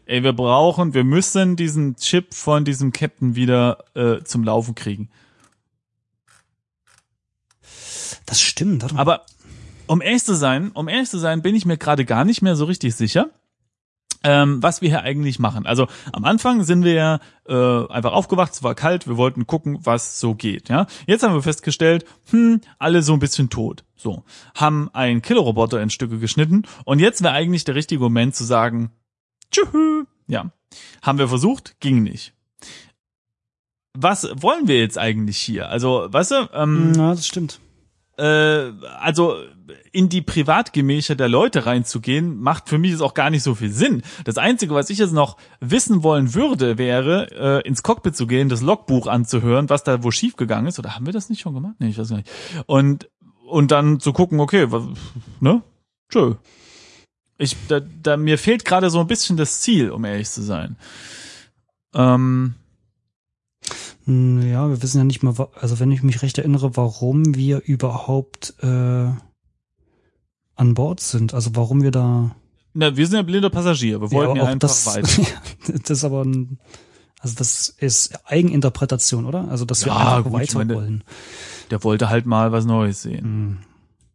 [0.08, 5.12] ey, wir brauchen, wir müssen diesen Chip von diesem Captain wieder äh, zum Laufen kriegen.
[8.26, 8.98] Das stimmt.
[8.98, 9.28] Aber
[9.86, 12.56] um ehrlich zu sein, um ehrlich zu sein, bin ich mir gerade gar nicht mehr
[12.56, 13.30] so richtig sicher,
[14.25, 15.65] ähm, was wir hier eigentlich machen.
[15.65, 19.77] Also am Anfang sind wir ja äh, einfach aufgewacht, es war kalt, wir wollten gucken,
[19.83, 20.67] was so geht.
[20.69, 23.83] Ja, jetzt haben wir festgestellt, hm, alle so ein bisschen tot.
[23.95, 24.23] So
[24.55, 28.91] haben einen Killerroboter in Stücke geschnitten und jetzt wäre eigentlich der richtige Moment zu sagen,
[29.51, 29.67] tschüss.
[30.27, 30.51] Ja,
[31.03, 32.33] haben wir versucht, ging nicht.
[33.97, 35.69] Was wollen wir jetzt eigentlich hier?
[35.69, 37.59] Also, weißt du, ähm, Ja, das stimmt.
[38.17, 39.36] Äh, also
[39.91, 43.71] in die Privatgemächer der Leute reinzugehen, macht für mich jetzt auch gar nicht so viel
[43.71, 44.04] Sinn.
[44.23, 48.49] Das Einzige, was ich jetzt noch wissen wollen würde, wäre, äh, ins Cockpit zu gehen,
[48.49, 50.80] das Logbuch anzuhören, was da wo schiefgegangen ist.
[50.80, 51.75] Oder haben wir das nicht schon gemacht?
[51.80, 52.32] Nee, ich weiß gar nicht.
[52.65, 53.10] Und,
[53.47, 54.84] und dann zu gucken, okay, was,
[55.39, 55.62] ne?
[56.10, 56.36] Tschö.
[57.38, 60.78] Ich, da, da, mir fehlt gerade so ein bisschen das Ziel, um ehrlich zu sein.
[61.93, 62.56] Ähm, Hm,
[64.08, 68.54] Ja, wir wissen ja nicht mal, also wenn ich mich recht erinnere, warum wir überhaupt
[68.62, 69.08] äh,
[70.56, 71.34] an Bord sind.
[71.34, 72.36] Also warum wir da.
[72.74, 74.02] na, wir sind ja blinde Passagier.
[74.02, 75.24] Wir wollten ja, auch einfach das, weiter.
[75.68, 76.60] das ist aber ein,
[77.20, 79.50] also das ist Eigeninterpretation, oder?
[79.50, 81.04] Also dass wir Ja, einfach gut, weiter meine, wollen.
[81.72, 83.24] Der wollte halt mal was Neues sehen.
[83.24, 83.58] Hm.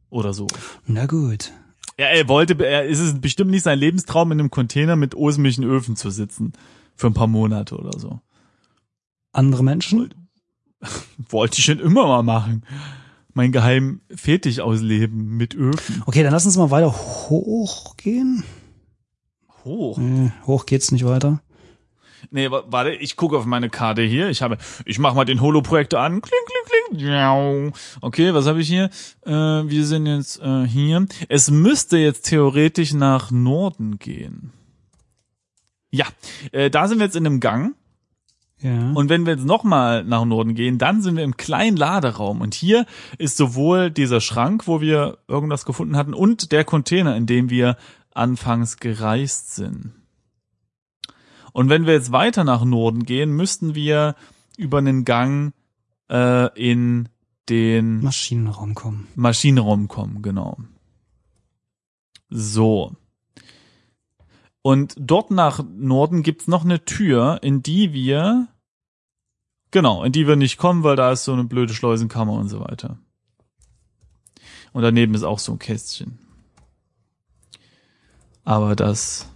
[0.08, 0.46] Oder so.
[0.86, 1.52] Na gut.
[1.98, 5.64] Ja, er wollte, er ist es bestimmt nicht sein Lebenstraum, in einem Container mit osmischen
[5.64, 6.52] Öfen zu sitzen.
[6.94, 8.20] Für ein paar Monate oder so.
[9.32, 10.12] Andere Menschen?
[11.28, 12.64] Wollte ich schon immer mal machen.
[13.32, 16.02] Mein geheim Fetisch ausleben mit Öfen.
[16.06, 18.42] Okay, dann lass uns mal weiter hochgehen.
[19.64, 19.98] Hoch.
[19.98, 21.40] Nee, hoch geht's nicht weiter.
[22.30, 24.28] Nee, wa- warte, ich gucke auf meine Karte hier.
[24.30, 26.20] Ich habe, ich mach mal den Holo-Projektor an.
[26.20, 26.40] Kling,
[26.90, 27.72] kling, kling.
[28.00, 28.90] Okay, was habe ich hier?
[29.24, 31.06] Äh, wir sind jetzt äh, hier.
[31.28, 34.52] Es müsste jetzt theoretisch nach Norden gehen.
[35.90, 36.06] Ja,
[36.52, 37.74] äh, da sind wir jetzt in einem Gang.
[38.60, 38.92] Ja.
[38.92, 42.40] Und wenn wir jetzt nochmal nach Norden gehen, dann sind wir im kleinen Laderaum.
[42.40, 42.84] Und hier
[43.16, 47.76] ist sowohl dieser Schrank, wo wir irgendwas gefunden hatten, und der Container, in dem wir
[48.12, 49.92] anfangs gereist sind.
[51.52, 54.14] Und wenn wir jetzt weiter nach Norden gehen, müssten wir
[54.56, 55.52] über einen Gang
[56.10, 57.08] äh, in
[57.48, 59.08] den Maschinenraum kommen.
[59.14, 60.58] Maschinenraum kommen, genau.
[62.28, 62.94] So.
[64.62, 68.48] Und dort nach Norden gibt's noch eine Tür, in die wir,
[69.70, 72.60] genau, in die wir nicht kommen, weil da ist so eine blöde Schleusenkammer und so
[72.60, 72.98] weiter.
[74.72, 76.18] Und daneben ist auch so ein Kästchen.
[78.44, 79.26] Aber das,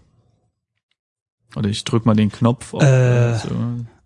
[1.56, 2.82] oder ich drück mal den Knopf auf.
[2.82, 3.38] Äh.
[3.38, 3.50] so.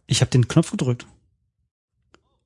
[0.06, 1.06] Ich habe den Knopf gedrückt.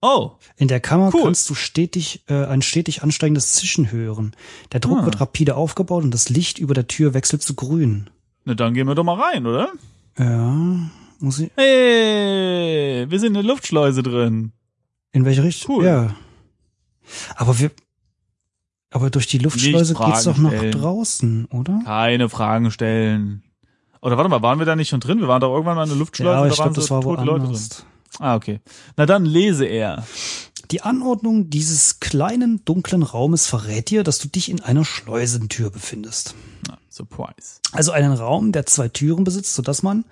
[0.01, 1.23] Oh, In der Kammer Cool.
[1.25, 4.35] kannst du stetig äh, ein stetig ansteigendes Zischen hören.
[4.73, 5.05] Der Druck Ah.
[5.05, 8.11] wird rapide aufgebaut und das Licht über der Tür wechselt zu grün.
[8.45, 9.71] Na dann gehen wir doch mal rein, oder?
[10.19, 10.55] Ja,
[11.21, 11.51] muss ich.
[11.57, 14.53] Hey, wir sind in der Luftschleuse drin.
[15.13, 15.77] In welche Richtung?
[15.77, 15.85] Cool.
[15.85, 16.15] Ja.
[17.37, 17.71] Aber wir.
[18.91, 20.73] Aber durch die Luftschleuse geht's doch nach stellen.
[20.73, 21.81] draußen, oder?
[21.85, 23.43] Keine Fragen stellen.
[24.03, 25.21] Oder warte mal, waren wir da nicht schon drin?
[25.21, 26.33] Wir waren doch irgendwann mal in der Luftschleuse.
[26.33, 27.53] Ja, aber da ich waren glaube, das war tote Leute drin.
[27.53, 27.87] woanders.
[28.19, 28.61] Ah, okay.
[28.97, 30.05] Na dann lese er.
[30.73, 36.35] Die Anordnung dieses kleinen, dunklen Raumes verrät dir, dass du dich in einer Schleusentür befindest.
[36.67, 37.61] Na, surprise.
[37.73, 40.07] Also einen Raum, der zwei Türen besitzt, sodass man,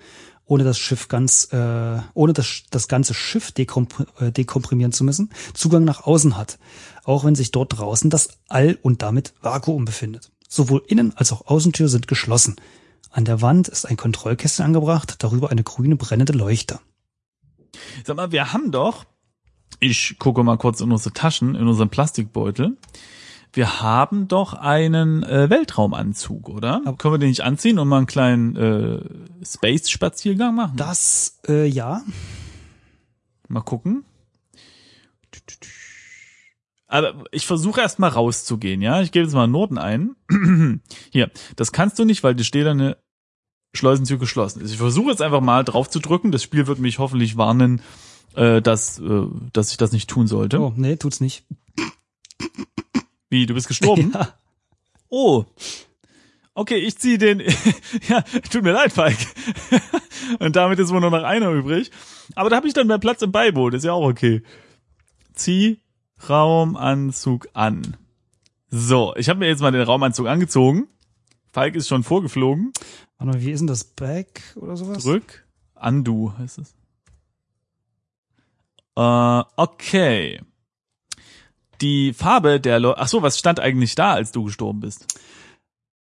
[0.45, 5.31] ohne das Schiff ganz, äh, ohne das, das ganze Schiff dekomp äh, dekomprimieren zu müssen,
[5.55, 6.59] Zugang nach außen hat.
[7.05, 10.31] Auch wenn sich dort draußen das All und damit Vakuum befindet.
[10.47, 12.57] Sowohl Innen- als auch Außentür sind geschlossen.
[13.09, 16.79] An der Wand ist ein Kontrollkästchen angebracht, darüber eine grüne brennende Leuchte.
[18.05, 19.05] Sag mal, wir haben doch,
[19.81, 22.77] ich gucke mal kurz in unsere Taschen, in unseren Plastikbeutel.
[23.53, 26.81] Wir haben doch einen äh, Weltraumanzug, oder?
[26.85, 30.77] Aber- Können wir den nicht anziehen und mal einen kleinen äh, Space-Spaziergang machen?
[30.77, 32.01] Das, äh, ja.
[33.49, 34.05] Mal gucken.
[36.87, 39.01] Aber ich versuche erst mal rauszugehen, ja?
[39.01, 40.15] Ich gebe jetzt mal Noten ein.
[41.11, 42.97] Hier, das kannst du nicht, weil die steht eine
[43.73, 44.71] Schleusentür geschlossen ist.
[44.71, 46.31] Ich versuche jetzt einfach mal drauf zu drücken.
[46.31, 47.81] Das Spiel wird mich hoffentlich warnen,
[48.35, 50.59] äh, dass, äh, dass ich das nicht tun sollte.
[50.59, 51.43] Oh, nee, tut's nicht.
[53.29, 54.13] Wie, du bist gestorben?
[54.13, 54.33] Ja.
[55.13, 55.45] Oh.
[56.53, 57.41] Okay, ich ziehe den.
[58.07, 59.17] ja, tut mir leid, Falk.
[60.39, 61.91] Und damit ist wohl nur noch einer übrig.
[62.35, 64.41] Aber da habe ich dann mehr Platz im Beiboot, ist ja auch okay.
[65.33, 65.81] Zieh
[66.29, 67.97] Raumanzug an.
[68.69, 70.87] So, ich habe mir jetzt mal den Raumanzug angezogen.
[71.51, 72.71] Falk ist schon vorgeflogen.
[73.17, 75.03] Warte mal, wie ist denn das Back oder sowas?
[75.03, 75.45] Zurück.
[75.75, 76.73] Undo heißt es.
[78.95, 80.41] Äh, okay.
[81.81, 85.05] Die Farbe der Leu Ach so, was stand eigentlich da, als du gestorben bist?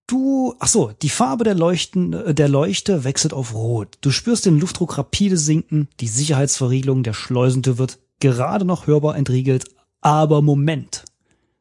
[0.08, 3.98] Du, ach so, die Farbe der Leuchten, äh, der Leuchte wechselt auf Rot.
[4.02, 9.66] Du spürst den Luftdruck rapide sinken, die Sicherheitsverriegelung der Schleusentür wird gerade noch hörbar entriegelt.
[10.02, 11.04] Aber Moment.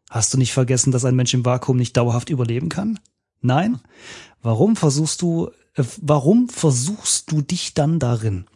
[0.09, 3.01] Hast du nicht vergessen, dass ein Mensch im Vakuum nicht dauerhaft überleben kann?
[3.41, 3.81] Nein?
[4.43, 5.51] Warum versuchst du,
[6.01, 8.47] warum versuchst du dich dann darin?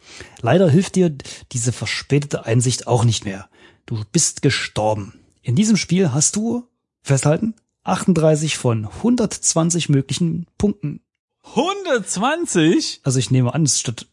[0.41, 1.15] Leider hilft dir
[1.51, 3.49] diese verspätete Einsicht auch nicht mehr.
[3.85, 5.13] Du bist gestorben.
[5.41, 6.67] In diesem Spiel hast du,
[7.01, 11.01] festhalten, 38 von 120 möglichen Punkten.
[11.43, 13.01] 120?
[13.03, 14.07] Also ich nehme an, es statt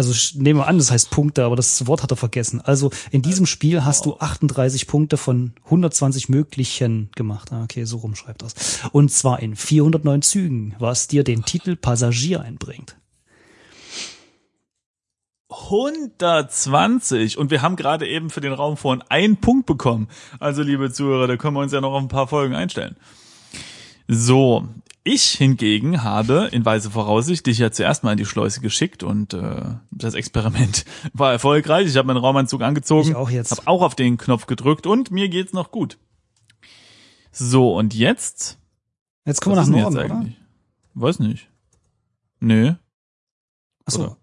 [0.00, 2.62] also ich nehme an, das heißt Punkte, aber das Wort hat er vergessen.
[2.62, 7.52] Also in diesem Spiel hast du 38 Punkte von 120 möglichen gemacht.
[7.52, 8.54] Ah, Okay, so rum schreibt das.
[8.92, 12.96] Und zwar in 409 Zügen, was dir den Titel Passagier einbringt.
[15.50, 20.08] 120 und wir haben gerade eben für den Raum vorhin einen Punkt bekommen.
[20.38, 22.96] Also liebe Zuhörer, da können wir uns ja noch auf ein paar Folgen einstellen.
[24.08, 24.66] So,
[25.02, 29.32] ich hingegen habe in weise Voraussicht dich ja zuerst mal in die Schleuse geschickt und
[29.34, 31.86] äh, das Experiment war erfolgreich.
[31.86, 33.50] Ich habe meinen Raumanzug angezogen, Ich auch jetzt.
[33.52, 35.98] habe auch auf den Knopf gedrückt und mir geht's noch gut.
[37.32, 38.58] So und jetzt
[39.24, 40.26] Jetzt kommen wir nach Norden, oder?
[40.94, 41.48] Weiß nicht.
[42.40, 42.74] Nö.
[43.84, 44.16] Achso.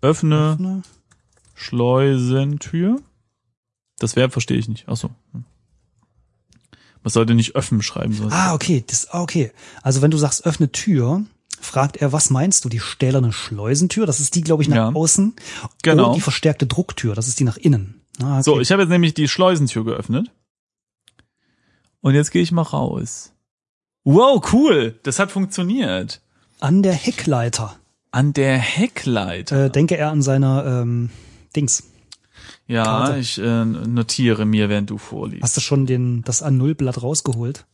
[0.00, 0.82] Öffne Öffne.
[1.54, 3.00] Schleusentür.
[3.98, 4.84] Das Verb verstehe ich nicht.
[4.88, 5.10] Ach so.
[5.32, 5.44] Hm.
[7.04, 8.14] Man sollte nicht öffnen schreiben.
[8.14, 9.52] Sondern Ah, okay, das, ah, okay.
[9.82, 11.22] Also wenn du sagst, öffne Tür,
[11.60, 12.68] fragt er, was meinst du?
[12.68, 14.88] Die stählerne Schleusentür, das ist die, glaube ich, nach Ja.
[14.92, 15.34] außen.
[15.82, 16.08] Genau.
[16.08, 18.00] Und die verstärkte Drucktür, das ist die nach innen.
[18.20, 18.42] Ah, okay.
[18.42, 20.30] So, ich habe jetzt nämlich die Schleusentür geöffnet.
[22.00, 23.32] Und jetzt gehe ich mal raus.
[24.04, 24.98] Wow, cool.
[25.02, 26.20] Das hat funktioniert.
[26.60, 27.76] An der Heckleiter.
[28.10, 29.66] An der Heckleiter.
[29.66, 31.10] Äh, denke er an seiner ähm,
[31.56, 31.82] Dings.
[32.66, 33.18] Ja, Karte.
[33.18, 35.42] ich äh, notiere mir, während du vorliest.
[35.42, 37.66] Hast du schon den, das A0-Blatt rausgeholt?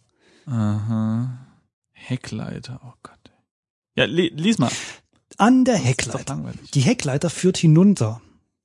[0.46, 1.46] Aha.
[1.92, 2.80] Heckleiter.
[2.84, 3.18] Oh Gott.
[3.94, 4.70] Ja, li lies mal.
[5.36, 6.42] An der Heckleiter.
[6.74, 8.20] Die Heckleiter führt hinunter,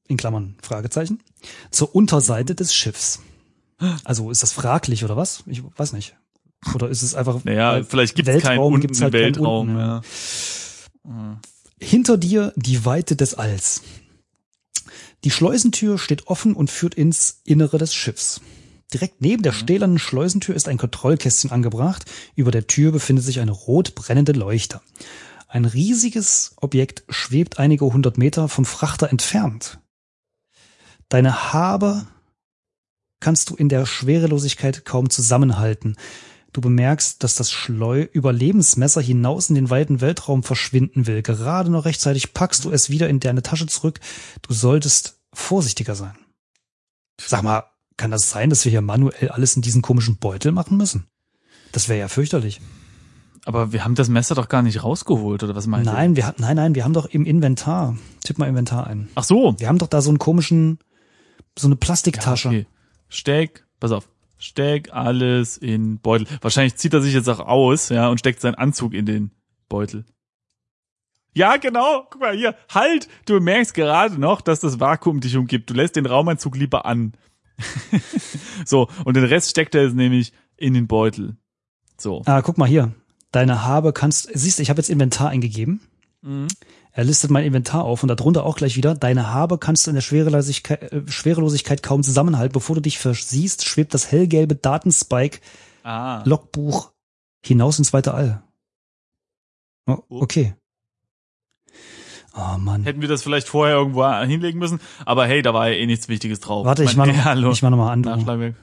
[0.07, 1.21] in Klammern, Fragezeichen,
[1.71, 3.21] zur Unterseite des Schiffs.
[4.03, 5.43] Also ist das fraglich oder was?
[5.47, 6.15] Ich weiß nicht.
[6.73, 7.43] Oder ist es einfach.
[7.43, 9.69] Naja, vielleicht gibt es keinen Weltraum unten gibt's halt keinen Weltraum.
[9.69, 11.39] unten, ja.
[11.79, 13.83] Hinter dir die Weite des Alls.
[15.25, 18.41] Die Schleusentür steht offen und führt ins Innere des Schiffs.
[18.93, 22.05] Direkt neben der stählernen Schleusentür ist ein Kontrollkästchen angebracht.
[22.35, 24.81] Über der Tür befindet sich eine rot brennende Leuchte.
[25.47, 29.79] Ein riesiges Objekt schwebt einige hundert Meter vom Frachter entfernt.
[31.09, 32.05] Deine Habe
[33.19, 35.97] kannst du in der Schwerelosigkeit kaum zusammenhalten.
[36.55, 41.21] Du bemerkst, dass das Schleu Überlebensmesser hinaus in den weiten Weltraum verschwinden will.
[41.21, 43.99] Gerade noch rechtzeitig packst du es wieder in deine Tasche zurück.
[44.41, 46.15] Du solltest vorsichtiger sein.
[47.19, 47.65] Sag mal,
[47.97, 51.07] kann das sein, dass wir hier manuell alles in diesen komischen Beutel machen müssen?
[51.73, 52.61] Das wäre ja fürchterlich.
[53.43, 55.93] Aber wir haben das Messer doch gar nicht rausgeholt, oder was meinst du?
[55.93, 57.97] Nein, wir, ha- nein, nein, wir haben doch im Inventar.
[58.23, 59.09] Tipp mal Inventar ein.
[59.15, 59.55] Ach so.
[59.59, 60.79] Wir haben doch da so einen komischen,
[61.59, 62.47] so eine Plastiktasche.
[62.47, 62.65] Okay.
[63.09, 64.07] Steck, pass auf.
[64.45, 66.27] Steck alles in Beutel.
[66.41, 69.31] Wahrscheinlich zieht er sich jetzt auch aus, ja, und steckt seinen Anzug in den
[69.67, 70.05] Beutel.
[71.33, 72.07] Ja, genau.
[72.09, 72.55] Guck mal hier.
[72.73, 73.09] Halt.
[73.25, 75.69] Du merkst gerade noch, dass das Vakuum dich umgibt.
[75.69, 77.13] Du lässt den Raumanzug lieber an.
[78.65, 78.87] so.
[79.03, 81.35] Und den Rest steckt er jetzt nämlich in den Beutel.
[81.97, 82.21] So.
[82.25, 82.93] Ah, guck mal hier.
[83.31, 85.81] Deine Habe kannst, siehst du, ich habe jetzt Inventar eingegeben.
[86.21, 86.47] Mhm.
[86.97, 88.95] Er listet mein Inventar auf und darunter auch gleich wieder.
[88.95, 92.53] Deine Habe kannst du in der Schwerelosigkeit, äh, Schwerelosigkeit kaum zusammenhalten.
[92.53, 95.41] Bevor du dich versiehst, schwebt das hellgelbe Datenspike
[95.83, 96.23] Ah.
[96.25, 96.93] Logbuch
[97.45, 98.41] hinaus ins weite All.
[99.87, 100.55] Oh, okay.
[102.33, 102.83] Oh Mann.
[102.83, 104.79] Hätten wir das vielleicht vorher irgendwo hinlegen müssen.
[105.05, 106.65] Aber hey, da war ja eh nichts Wichtiges drauf.
[106.65, 107.51] Warte, ich mach noch, hallo.
[107.51, 108.55] ich mach noch mal an.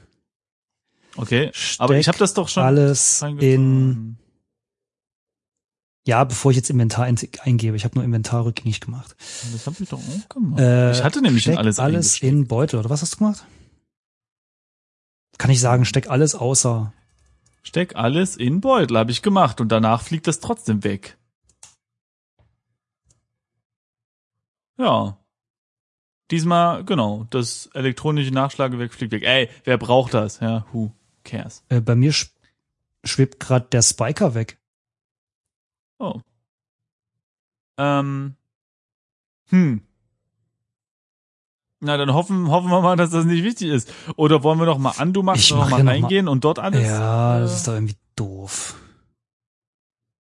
[1.17, 1.53] Okay.
[1.79, 4.17] Aber ich habe das doch schon alles in,
[6.07, 7.77] ja, bevor ich jetzt Inventar ein, eingebe.
[7.77, 9.15] Ich habe nur Inventar rückgängig gemacht.
[9.53, 10.61] Das habe ich doch auch gemacht.
[10.61, 13.45] Äh, ich hatte nämlich steck alles alles in Beutel, oder was hast du gemacht?
[15.39, 16.93] Kann ich sagen, steck alles außer.
[17.63, 19.61] Steck alles in Beutel, habe ich gemacht.
[19.61, 21.17] Und danach fliegt das trotzdem weg.
[24.77, 25.19] Ja.
[26.31, 29.23] Diesmal, genau, das elektronische Nachschlagewerk fliegt weg.
[29.23, 30.41] Ey, wer braucht das?
[30.41, 30.93] Ja, who
[31.25, 31.63] cares?
[31.69, 32.31] Äh, bei mir sch
[33.05, 34.59] schwebt gerade der Spiker weg.
[36.03, 36.21] Oh.
[37.79, 38.35] Ähm.
[39.51, 39.83] Hm.
[41.81, 43.93] Na, dann hoffen, hoffen wir mal, dass das nicht wichtig ist.
[44.17, 46.45] Oder wollen wir noch mal Andu machen, Ich noch mach mal ja noch reingehen und
[46.45, 46.83] dort alles?
[46.83, 48.77] ja, das ist doch irgendwie doof.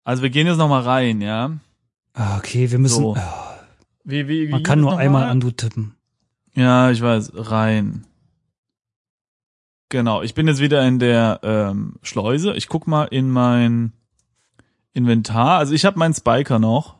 [0.04, 1.50] Also wir gehen jetzt noch mal rein, ja?
[2.14, 3.00] Ah, okay, wir müssen.
[3.02, 3.16] So.
[3.16, 3.58] ah,
[4.04, 5.30] Wie, wie, wie man kann nur einmal mal?
[5.30, 5.94] Andu tippen.
[6.54, 8.06] Ja, ich weiß, rein.
[9.88, 12.54] Genau, ich bin jetzt wieder in der ähm, Schleuse.
[12.54, 13.92] Ich guck mal in mein
[14.96, 15.58] Inventar.
[15.58, 16.96] Also ich habe meinen Spiker noch.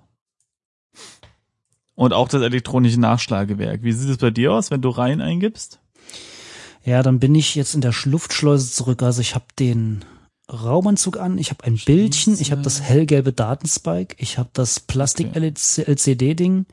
[1.95, 3.83] Und auch das elektronische Nachschlagewerk.
[3.83, 5.81] Wie sieht es bei dir aus, wenn du rein eingibst?
[6.85, 9.03] Ja, dann bin ich jetzt in der Luftschleuse zurück.
[9.03, 10.05] Also ich habe den
[10.53, 16.67] Raumanzug an, ich habe ein Bildchen, ich habe das hellgelbe Datenspike, ich habe das Plastik-LCD-Ding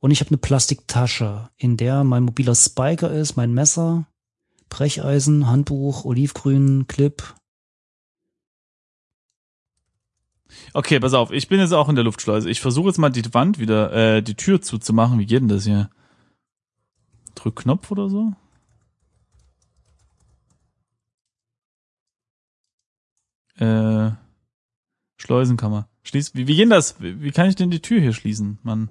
[0.00, 4.06] und ich habe eine Plastiktasche, in der mein mobiler Spiker ist, mein Messer,
[4.68, 7.22] Brecheisen, Handbuch, Olivgrün, Clip.
[10.72, 12.50] Okay, pass auf, ich bin jetzt auch in der Luftschleuse.
[12.50, 15.18] Ich versuche jetzt mal die Wand wieder, äh, die Tür zuzumachen.
[15.18, 15.90] Wie geht denn das hier?
[17.34, 18.32] Drück Knopf oder so?
[23.58, 24.10] Äh,
[25.16, 25.88] Schleusenkammer.
[26.02, 27.00] Schließ, wie, wie geht das?
[27.00, 28.90] Wie, wie kann ich denn die Tür hier schließen, Mann?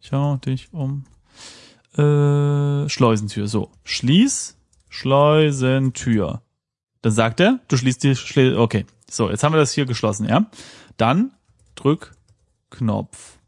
[0.00, 1.04] Schau dich um.
[1.96, 3.70] Äh, Schleusentür, so.
[3.84, 4.56] Schließ
[4.88, 6.42] Schleusentür.
[7.02, 10.28] Dann sagt er, du schließt die Schle Okay, so, jetzt haben wir das hier geschlossen,
[10.28, 10.50] ja?
[10.96, 11.32] Dann
[11.74, 12.14] drück
[12.70, 13.38] Knopf.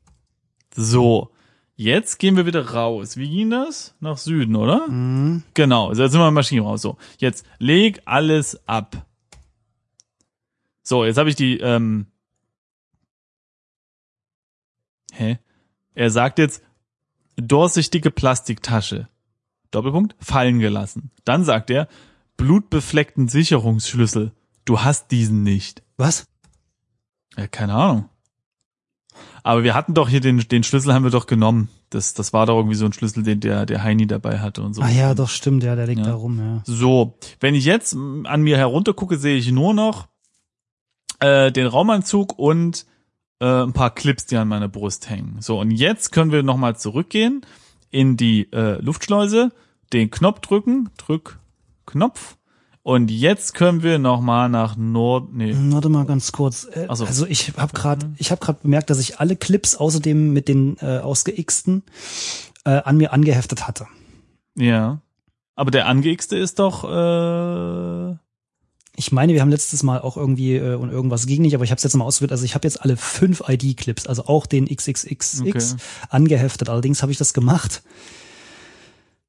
[0.74, 1.30] So,
[1.76, 3.16] jetzt gehen wir wieder raus.
[3.16, 3.94] Wie ging das?
[4.00, 4.88] Nach Süden, oder?
[4.88, 5.44] Mhm.
[5.54, 6.76] Genau, also jetzt sind wir im Maschinenraum.
[6.76, 9.06] So, jetzt leg alles ab.
[10.82, 12.06] So, jetzt habe ich die, ähm,
[15.12, 15.38] hä?
[15.94, 16.62] Er sagt jetzt,
[17.36, 19.08] durchsichtige Plastiktasche.
[19.70, 21.10] Doppelpunkt, fallen gelassen.
[21.24, 21.88] Dann sagt er,
[22.36, 24.32] blutbefleckten Sicherungsschlüssel.
[24.64, 25.82] Du hast diesen nicht.
[25.96, 26.26] Was?
[27.36, 28.08] Ja, keine Ahnung.
[29.42, 31.68] Aber wir hatten doch hier den, den Schlüssel haben wir doch genommen.
[31.90, 34.74] Das, das war doch irgendwie so ein Schlüssel, den der, der Heini dabei hatte und
[34.74, 34.82] so.
[34.82, 36.06] Ah ja, doch, stimmt, ja, der liegt Ja.
[36.06, 36.62] da rum, ja.
[36.64, 40.08] So, wenn ich jetzt an mir heruntergucke, sehe ich nur noch
[41.20, 42.86] äh, den Raumanzug und
[43.40, 45.36] äh, ein paar Clips, die an meiner Brust hängen.
[45.40, 47.42] So, und jetzt können wir nochmal zurückgehen
[47.90, 49.52] in die äh, Luftschleuse,
[49.92, 51.38] den Knopf drücken, drück
[51.86, 52.36] Knopf.
[52.82, 56.66] Und jetzt können wir nochmal nach Nord, nee, Hm, Warte mal ganz kurz.
[56.70, 57.06] Äh, so.
[57.06, 60.76] Also ich habe gerade, ich habe gerade bemerkt, dass ich alle Clips außerdem mit den
[60.82, 61.82] äh, ausgeixten
[62.66, 63.86] äh, an mir angeheftet hatte.
[64.56, 65.00] ja.
[65.56, 68.16] Aber der angexte ist doch, äh,
[68.96, 71.70] Ich meine, wir haben letztes Mal auch irgendwie und äh, irgendwas ging nicht, aber ich
[71.70, 72.32] habe es jetzt mal ausprobiert.
[72.32, 75.62] Also ich habe jetzt alle fünf ID-Clips, also auch den XXXX Okay.
[76.10, 76.68] angeheftet.
[76.68, 77.82] Allerdings habe ich das gemacht,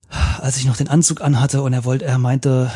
[0.09, 2.71] als ich noch den Anzug anhatte und er wollte, er meinte,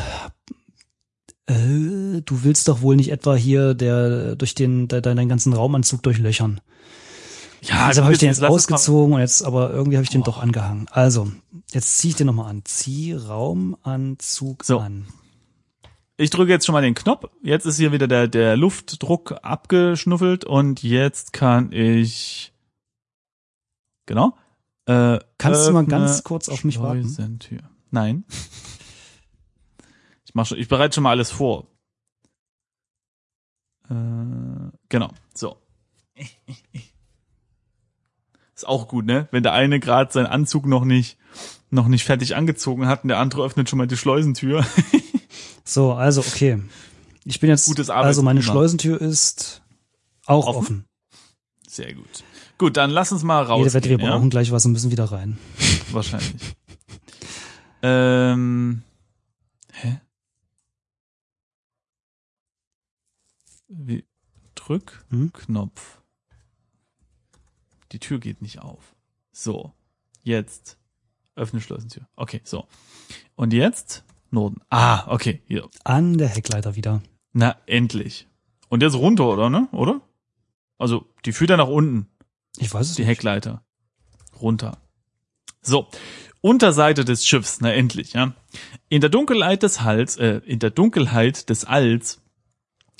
[1.46, 6.02] äh, du willst doch wohl nicht etwa hier der durch den de, deinen ganzen Raumanzug
[6.02, 6.60] durchlöchern.
[7.62, 10.38] ja, also habe ich den jetzt ausgezogen und jetzt, aber irgendwie habe ich den doch
[10.40, 10.86] angehangen.
[10.90, 11.30] Also,
[11.72, 12.62] jetzt ziehe ich den nochmal an.
[12.64, 14.78] Zieh Raumanzug So.
[14.78, 15.06] an.
[16.16, 17.24] Ich drücke jetzt schon mal den Knopf.
[17.42, 22.52] Jetzt ist hier wieder der, der Luftdruck abgeschnuffelt und jetzt kann ich.
[24.04, 24.34] Genau.
[24.90, 27.38] Äh, Kannst du mal ganz kurz auf mich warten?
[27.90, 28.24] Nein.
[30.26, 31.66] Ich mach schon, ich bereite schon mal alles vor.
[33.88, 35.10] Äh, genau.
[35.34, 35.56] So.
[38.54, 39.26] Ist auch gut, ne?
[39.32, 41.18] Wenn der eine gerade seinen Anzug noch nicht
[41.70, 44.64] noch nicht fertig angezogen hat und der andere öffnet schon mal die Schleusentür.
[45.64, 46.62] So, also okay.
[47.24, 48.42] Ich bin jetzt, Gutes also meine.
[48.42, 49.62] Schleusentür ist
[50.26, 50.58] auch Offen?
[50.58, 50.84] offen.
[51.68, 52.24] Sehr gut.
[52.60, 53.98] Gut, dann lass uns mal Jede Wette, wir.
[53.98, 54.10] Ja?
[54.10, 55.38] brauchen gleich was und müssen wieder rein.
[55.92, 56.54] Wahrscheinlich.
[57.82, 58.82] ähm,
[59.72, 59.98] hä?
[63.68, 64.04] Wie,
[64.54, 65.32] drück, Hm?
[65.32, 66.02] Knopf.
[67.92, 68.94] Die Tür geht nicht auf.
[69.32, 69.72] So,
[70.22, 70.76] jetzt
[71.36, 72.06] öffne Schleusentür.
[72.14, 72.66] Okay, so.
[73.36, 74.60] Und jetzt Norden.
[74.68, 75.66] Ah, okay, hier.
[75.84, 77.00] An der Heckleiter wieder.
[77.32, 78.28] Na, endlich.
[78.68, 79.66] Und jetzt runter, oder, ne?
[79.72, 80.02] Oder?
[80.76, 82.10] Also, die führt ja nach unten.
[82.58, 83.10] Ich weiß es Die nicht.
[83.10, 83.62] Heckleiter.
[84.40, 84.78] Runter.
[85.62, 85.88] So.
[86.42, 88.34] Unterseite des Schiffs, na endlich, ja.
[88.88, 92.22] In der Dunkelheit des Hals, äh, in der Dunkelheit des Alls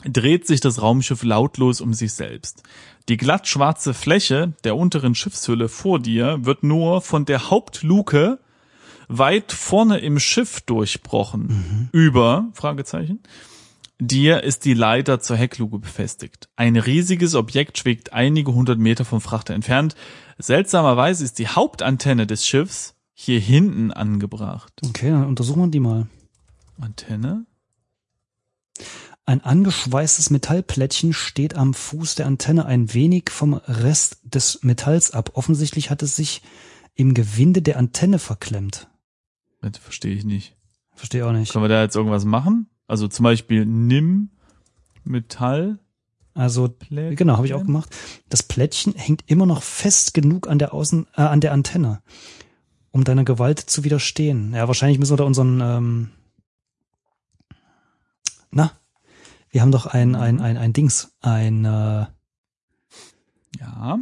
[0.05, 2.63] dreht sich das Raumschiff lautlos um sich selbst.
[3.09, 8.39] Die glatt schwarze Fläche der unteren Schiffshülle vor dir wird nur von der Hauptluke
[9.09, 11.89] weit vorne im Schiff durchbrochen.
[11.93, 13.21] Über, Fragezeichen.
[14.01, 16.49] Dir ist die Leiter zur Heckluke befestigt.
[16.57, 19.95] Ein riesiges Objekt schwebt einige hundert Meter vom Frachter entfernt.
[20.39, 24.73] Seltsamerweise ist die Hauptantenne des Schiffs hier hinten angebracht.
[24.83, 26.07] Okay, dann untersuchen wir die mal.
[26.81, 27.45] Antenne?
[29.27, 35.33] Ein angeschweißtes Metallplättchen steht am Fuß der Antenne ein wenig vom Rest des Metalls ab.
[35.35, 36.41] Offensichtlich hat es sich
[36.95, 38.89] im Gewinde der Antenne verklemmt.
[39.61, 40.57] Das verstehe ich nicht.
[40.95, 41.53] Verstehe auch nicht.
[41.53, 42.71] Können wir da jetzt irgendwas machen?
[42.91, 44.31] Also zum Beispiel nimm
[45.05, 45.79] Metall.
[46.35, 47.15] Also Plättchen?
[47.15, 47.95] genau, habe ich auch gemacht.
[48.29, 52.03] Das Plättchen hängt immer noch fest genug an der Außen äh, an der Antenne,
[52.91, 54.55] um deiner Gewalt zu widerstehen.
[54.55, 56.11] Ja, wahrscheinlich müssen wir da unseren ähm,
[58.51, 58.73] na,
[59.51, 62.07] wir haben doch ein ein ein ein Dings, ein äh,
[63.61, 64.01] Ja,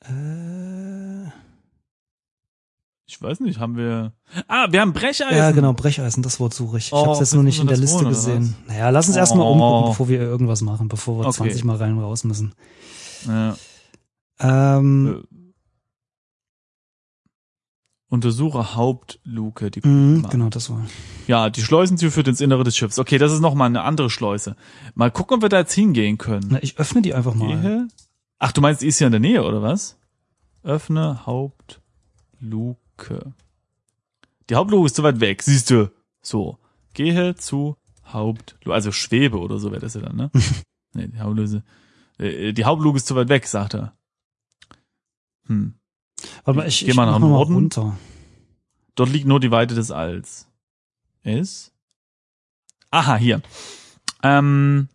[0.00, 1.30] äh,
[3.06, 4.12] ich weiß nicht, haben wir.
[4.48, 5.36] Ah, wir haben Brecheisen.
[5.36, 6.86] ja genau Brecheisen, das Wort suche ich.
[6.86, 8.56] Ich Oh, habe es jetzt noch nicht in der Liste holen, gesehen.
[8.66, 9.52] Naja, lass uns erstmal Oh.
[9.52, 11.36] umgucken, bevor wir irgendwas machen, bevor wir Okay.
[11.36, 12.52] 20 Mal rein und raus müssen.
[13.26, 13.56] Ja.
[14.40, 15.36] Ähm, Äh,
[18.08, 19.70] Untersuche Hauptluke.
[19.70, 20.86] Die mh, genau, das war.
[21.26, 22.98] Ja, die Schleusentür führt ins Innere des Schiffs.
[23.00, 24.54] Okay, das ist nochmal eine andere Schleuse.
[24.94, 26.46] Mal gucken, ob wir da jetzt hingehen können.
[26.50, 27.60] Na, ich öffne die einfach mal.
[27.60, 27.88] Gehe.
[28.38, 29.96] Ach, du meinst, die ist ja in der Nähe, oder was?
[30.62, 32.78] Öffne Hauptluke.
[34.48, 35.90] Die Hauptluke ist zu weit weg, siehst du.
[36.22, 36.58] So.
[36.94, 37.76] Gehe zu
[38.06, 38.74] Hauptluke.
[38.74, 40.30] Also Schwebe oder so wäre das ja dann, ne?
[40.94, 41.62] nee, die Hauptluke,
[42.18, 43.96] äh, die Hauptluke ist zu weit weg, sagt er.
[45.46, 45.74] Hm.
[46.44, 47.54] Warte mal, ich, Geh ich mal mach nach mal Norden.
[47.54, 47.96] runter.
[48.94, 50.48] Dort liegt nur die Weite des Alls.
[51.22, 51.72] Ist?
[52.90, 53.42] Aha, hier.
[54.22, 54.88] Ähm,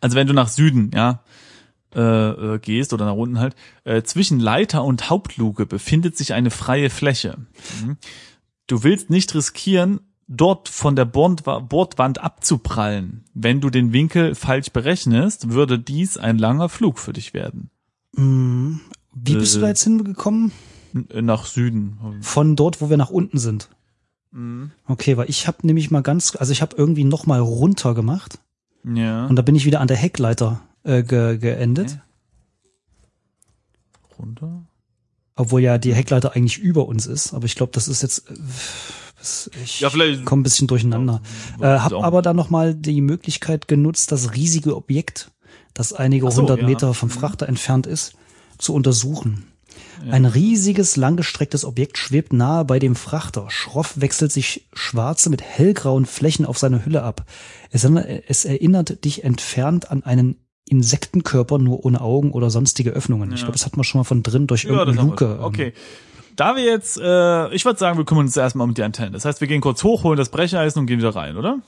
[0.00, 1.22] also wenn du nach Süden, ja,
[1.94, 2.00] äh,
[2.54, 6.90] äh, gehst oder nach unten halt, äh, zwischen Leiter und Hauptluke befindet sich eine freie
[6.90, 7.38] Fläche.
[7.84, 7.96] Mhm.
[8.66, 13.24] Du willst nicht riskieren, dort von der Bordwa- Bordwand abzuprallen.
[13.34, 17.70] Wenn du den Winkel falsch berechnest, würde dies ein langer Flug für dich werden.
[18.16, 18.80] Mhm.
[19.14, 19.62] Wie bist du Äh.
[19.62, 20.52] da jetzt hingekommen?
[21.10, 21.98] Äh, Nach Süden.
[22.20, 23.68] Von dort, wo wir nach unten sind.
[24.32, 24.70] Mhm.
[24.86, 28.38] Okay, weil ich habe nämlich mal ganz, also ich habe irgendwie noch mal runter gemacht
[28.84, 29.26] Ja.
[29.26, 31.98] und da bin ich wieder an der Heckleiter äh, ge, geendet,
[34.04, 34.22] Okay.
[34.22, 34.64] Runter.
[35.36, 37.34] obwohl ja die Heckleiter eigentlich über uns ist.
[37.34, 38.34] Aber ich glaube, das ist jetzt, äh,
[39.64, 41.20] ich Ja, vielleicht- komme ein bisschen durcheinander.
[41.60, 45.30] Ja, Äh, hab aber dann noch mal die Möglichkeit genutzt, das riesige Objekt,
[45.72, 46.66] das einige so, hundert ja.
[46.66, 47.12] Meter vom Mhm.
[47.12, 48.12] Frachter entfernt ist,
[48.58, 49.48] zu untersuchen.
[50.06, 50.12] Ja.
[50.12, 53.50] Ein riesiges, langgestrecktes Objekt schwebt nahe bei dem Frachter.
[53.50, 57.24] Schroff wechselt sich schwarze mit hellgrauen Flächen auf seiner Hülle ab.
[57.70, 63.30] Es, es erinnert dich entfernt an einen Insektenkörper, nur ohne Augen oder sonstige Öffnungen.
[63.32, 63.46] Ich Ja.
[63.46, 65.24] glaube, das hat man schon mal von drin durch Ja, irgendeine Luke.
[65.24, 65.72] ähm, Okay.
[66.36, 69.12] Da wir jetzt, äh, ich würde sagen, wir kümmern uns erstmal um die Antenne.
[69.12, 71.60] Das heißt, wir gehen kurz hoch, holen das Brecheisen und gehen wieder rein, oder?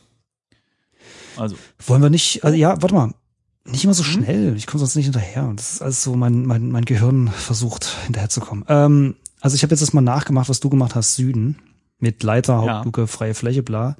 [1.36, 3.14] Also, Wollen wir nicht, also ja, warte mal.
[3.64, 4.06] Nicht immer so Mhm.
[4.06, 4.56] schnell.
[4.56, 5.52] Ich komme sonst nicht hinterher.
[5.56, 8.64] Das ist alles so, mein, mein, mein Gehirn versucht, hinterherzukommen.
[8.68, 11.58] Ähm, also ich habe jetzt das mal nachgemacht, was du gemacht hast, Süden.
[11.98, 12.74] Mit Leiter, Ja.
[12.76, 13.96] Hauptluke, freie Fläche, bla.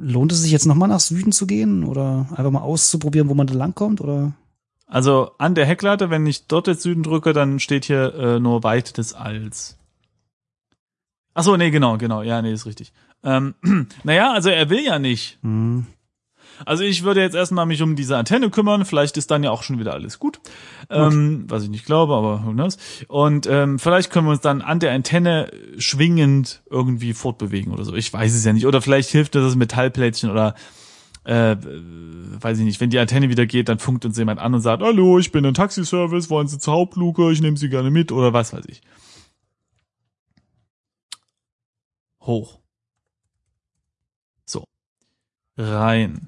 [0.00, 3.46] Lohnt es sich jetzt nochmal nach Süden zu gehen oder einfach mal auszuprobieren, wo man
[3.46, 4.00] da langkommt?
[4.00, 4.32] Oder?
[4.88, 8.64] also an der Heckleiter, wenn ich dort jetzt Süden drücke, dann steht hier äh, nur
[8.64, 9.76] Weite des Alls.
[11.34, 12.22] Ach so, nee, genau, genau.
[12.22, 12.92] Ja, nee, ist richtig.
[13.22, 13.54] Ähm,
[14.02, 15.38] naja, also er will ja nicht.
[15.42, 15.86] Hm.
[16.64, 18.84] Also ich würde jetzt erstmal mich um diese Antenne kümmern.
[18.84, 20.40] Vielleicht ist dann ja auch schon wieder alles gut.
[20.90, 22.78] Ähm, was ich nicht glaube, aber who knows.
[23.08, 27.94] Und ähm, vielleicht können wir uns dann an der Antenne schwingend irgendwie fortbewegen oder so.
[27.94, 28.66] Ich weiß es ja nicht.
[28.66, 30.54] Oder vielleicht hilft das Metallplättchen oder
[31.24, 32.80] äh, weiß ich nicht.
[32.80, 35.44] Wenn die Antenne wieder geht, dann funkt uns jemand an und sagt, hallo, ich bin
[35.44, 38.80] ein Taxiservice, wollen Sie zur Hauptluke, ich nehme Sie gerne mit oder was weiß ich.
[42.20, 42.58] Hoch.
[44.46, 44.64] So.
[45.56, 46.27] Rein.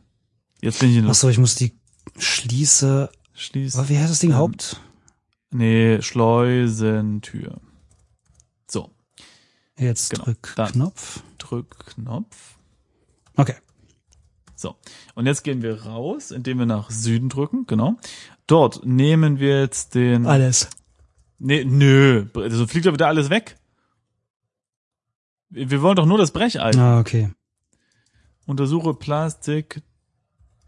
[0.60, 1.72] Jetzt bin ich in Ach so, ich muss die
[2.18, 3.10] schließe.
[3.34, 3.88] Schließen.
[3.88, 4.30] Wie heißt das Ding?
[4.30, 4.80] Ähm, Haupt?
[5.50, 7.60] Nee, Schleusentür.
[8.68, 8.90] So,
[9.78, 10.72] Jetzt genau, drück dann.
[10.72, 11.22] Knopf.
[11.38, 12.58] Drückknopf.
[13.36, 13.54] Okay.
[14.54, 14.76] So.
[15.14, 17.96] Und jetzt gehen wir raus, indem wir nach Süden drücken, genau.
[18.46, 20.26] Dort nehmen wir jetzt den.
[20.26, 20.68] Alles.
[21.38, 22.26] Nee, nö.
[22.34, 23.56] Also fliegt doch wieder alles weg.
[25.48, 26.80] Wir wollen doch nur das Brecheisen.
[26.80, 27.30] Ah, okay.
[28.46, 28.92] Untersuche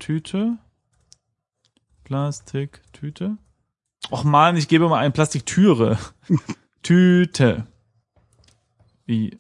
[0.02, 0.58] Plastiktüte.
[2.02, 3.38] Plastiktüte.
[4.10, 5.96] Och man, ich gebe mal ein Plastiktüre.
[6.82, 7.68] Tüte.
[9.06, 9.38] Wie?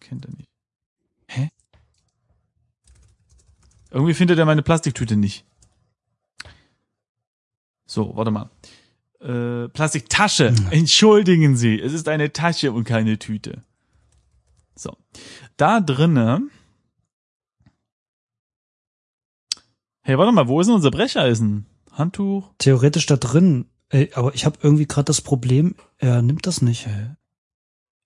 [0.00, 0.48] Kennt er nicht.
[1.26, 1.50] Hä?
[3.90, 5.44] Irgendwie findet er meine Plastiktüte nicht.
[7.84, 8.48] So, warte mal.
[9.20, 10.54] Äh, Plastiktasche.
[10.70, 13.62] Entschuldigen Sie, es ist eine Tasche und keine Tüte.
[14.74, 14.96] So.
[15.58, 16.48] Da drinne.
[20.02, 21.66] Hey, warte mal, wo ist denn unser Brecheisen?
[21.92, 22.50] Handtuch?
[22.58, 23.66] Theoretisch da drin.
[23.90, 26.88] Ey, aber ich habe irgendwie gerade das Problem, er nimmt das nicht.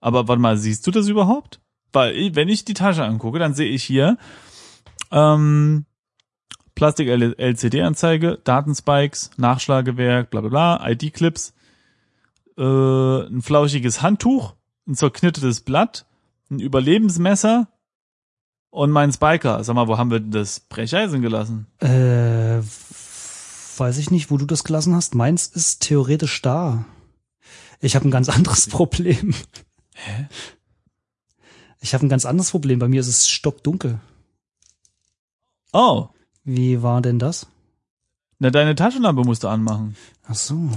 [0.00, 1.60] Aber warte mal, siehst du das überhaupt?
[1.92, 4.18] Weil, wenn ich die Tasche angucke, dann sehe ich hier
[5.12, 5.86] Ähm,
[6.74, 11.54] Plastik-LCD-Anzeige, Datenspikes, Nachschlagewerk, bla bla bla, ID-Clips,
[12.58, 14.54] äh, ein flauschiges Handtuch,
[14.88, 16.06] ein zerknittetes Blatt,
[16.50, 17.68] ein Überlebensmesser
[18.74, 19.62] und mein Spiker.
[19.62, 21.66] Sag mal, wo haben wir denn das Brecheisen gelassen?
[21.78, 22.60] Äh,
[23.78, 25.14] weiß ich nicht, wo du das gelassen hast.
[25.14, 26.84] Meins ist theoretisch da.
[27.80, 29.32] Ich habe ein ganz anderes Problem.
[29.94, 30.26] Hä?
[31.80, 32.80] Ich habe ein ganz anderes Problem.
[32.80, 34.00] Bei mir ist es stockdunkel.
[35.72, 36.08] Oh,
[36.42, 37.46] Wie war denn das?
[38.40, 39.96] na deine Taschenlampe musst du anmachen.
[40.26, 40.68] Ach so.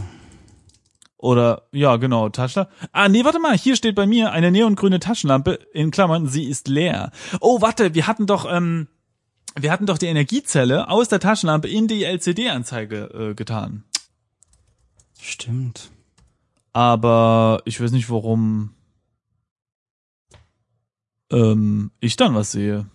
[1.17, 2.71] Oder, ja, genau, Taschenlampe.
[2.91, 6.67] Ah, nee, warte mal, hier steht bei mir eine neongrüne Taschenlampe, in Klammern, sie ist
[6.67, 7.11] leer.
[7.41, 8.87] Oh, warte, wir hatten doch, ähm,
[9.55, 13.83] wir hatten doch die Energiezelle aus der Taschenlampe in die LCD-Anzeige äh, getan.
[15.19, 15.89] Stimmt.
[16.71, 18.75] Aber ich weiß nicht, warum
[21.31, 22.85] ähm, ich dann was sehe.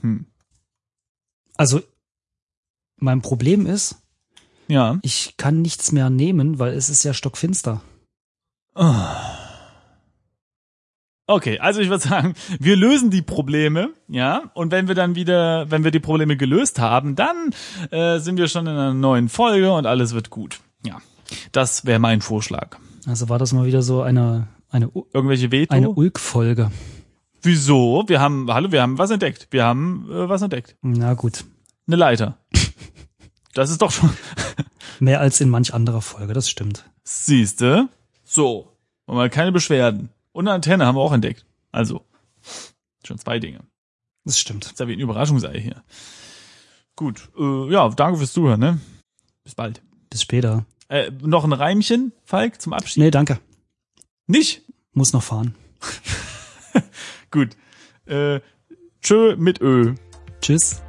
[0.00, 0.26] Hm.
[1.56, 1.82] Also,
[2.96, 4.03] mein Problem ist,
[4.66, 4.98] Ja.
[5.02, 7.82] ich kann nichts mehr nehmen, weil es ist ja stockfinster.
[11.26, 15.70] Okay, also ich würde sagen, wir lösen die Probleme, ja, und wenn wir dann wieder,
[15.70, 17.54] wenn wir die Probleme gelöst haben, dann
[17.90, 20.60] äh, sind wir schon in einer neuen Folge und alles wird gut.
[20.84, 20.98] Ja,
[21.52, 22.76] das wäre mein Vorschlag.
[23.06, 25.74] Also war das mal wieder so eine, eine, Irgendwelche Veto?
[25.74, 26.70] eine Ulk-Folge.
[27.42, 28.04] Wieso?
[28.06, 29.48] Wir haben, hallo, wir haben was entdeckt.
[29.50, 30.76] Wir haben äh, was entdeckt.
[30.82, 31.44] Na gut.
[31.86, 32.38] Eine Leiter.
[33.54, 34.10] Das ist doch schon,
[35.00, 36.84] Mehr als in manch anderer Folge, das stimmt.
[37.04, 37.88] siehste.
[38.24, 38.72] So,
[39.06, 40.10] und mal keine Beschwerden.
[40.32, 41.44] Und eine Antenne haben wir auch entdeckt.
[41.72, 42.04] Also,
[43.04, 43.60] schon zwei Dinge.
[44.24, 44.66] Das stimmt.
[44.66, 45.82] ist ja wie ein Überraschungsei hier.
[46.96, 48.80] Gut, äh, ja, danke fürs Zuhören, ne?
[49.44, 49.82] Bis bald.
[50.10, 50.64] Bis später.
[50.88, 53.02] Äh, noch ein Reimchen, Falk, zum Abschied?
[53.02, 53.38] Nee, danke.
[54.26, 54.62] Nicht?
[54.92, 55.54] Muss noch fahren.
[57.30, 57.56] Gut.
[58.06, 58.40] Äh,
[59.02, 59.94] tschö mit Ö.
[60.40, 60.82] Tschüss.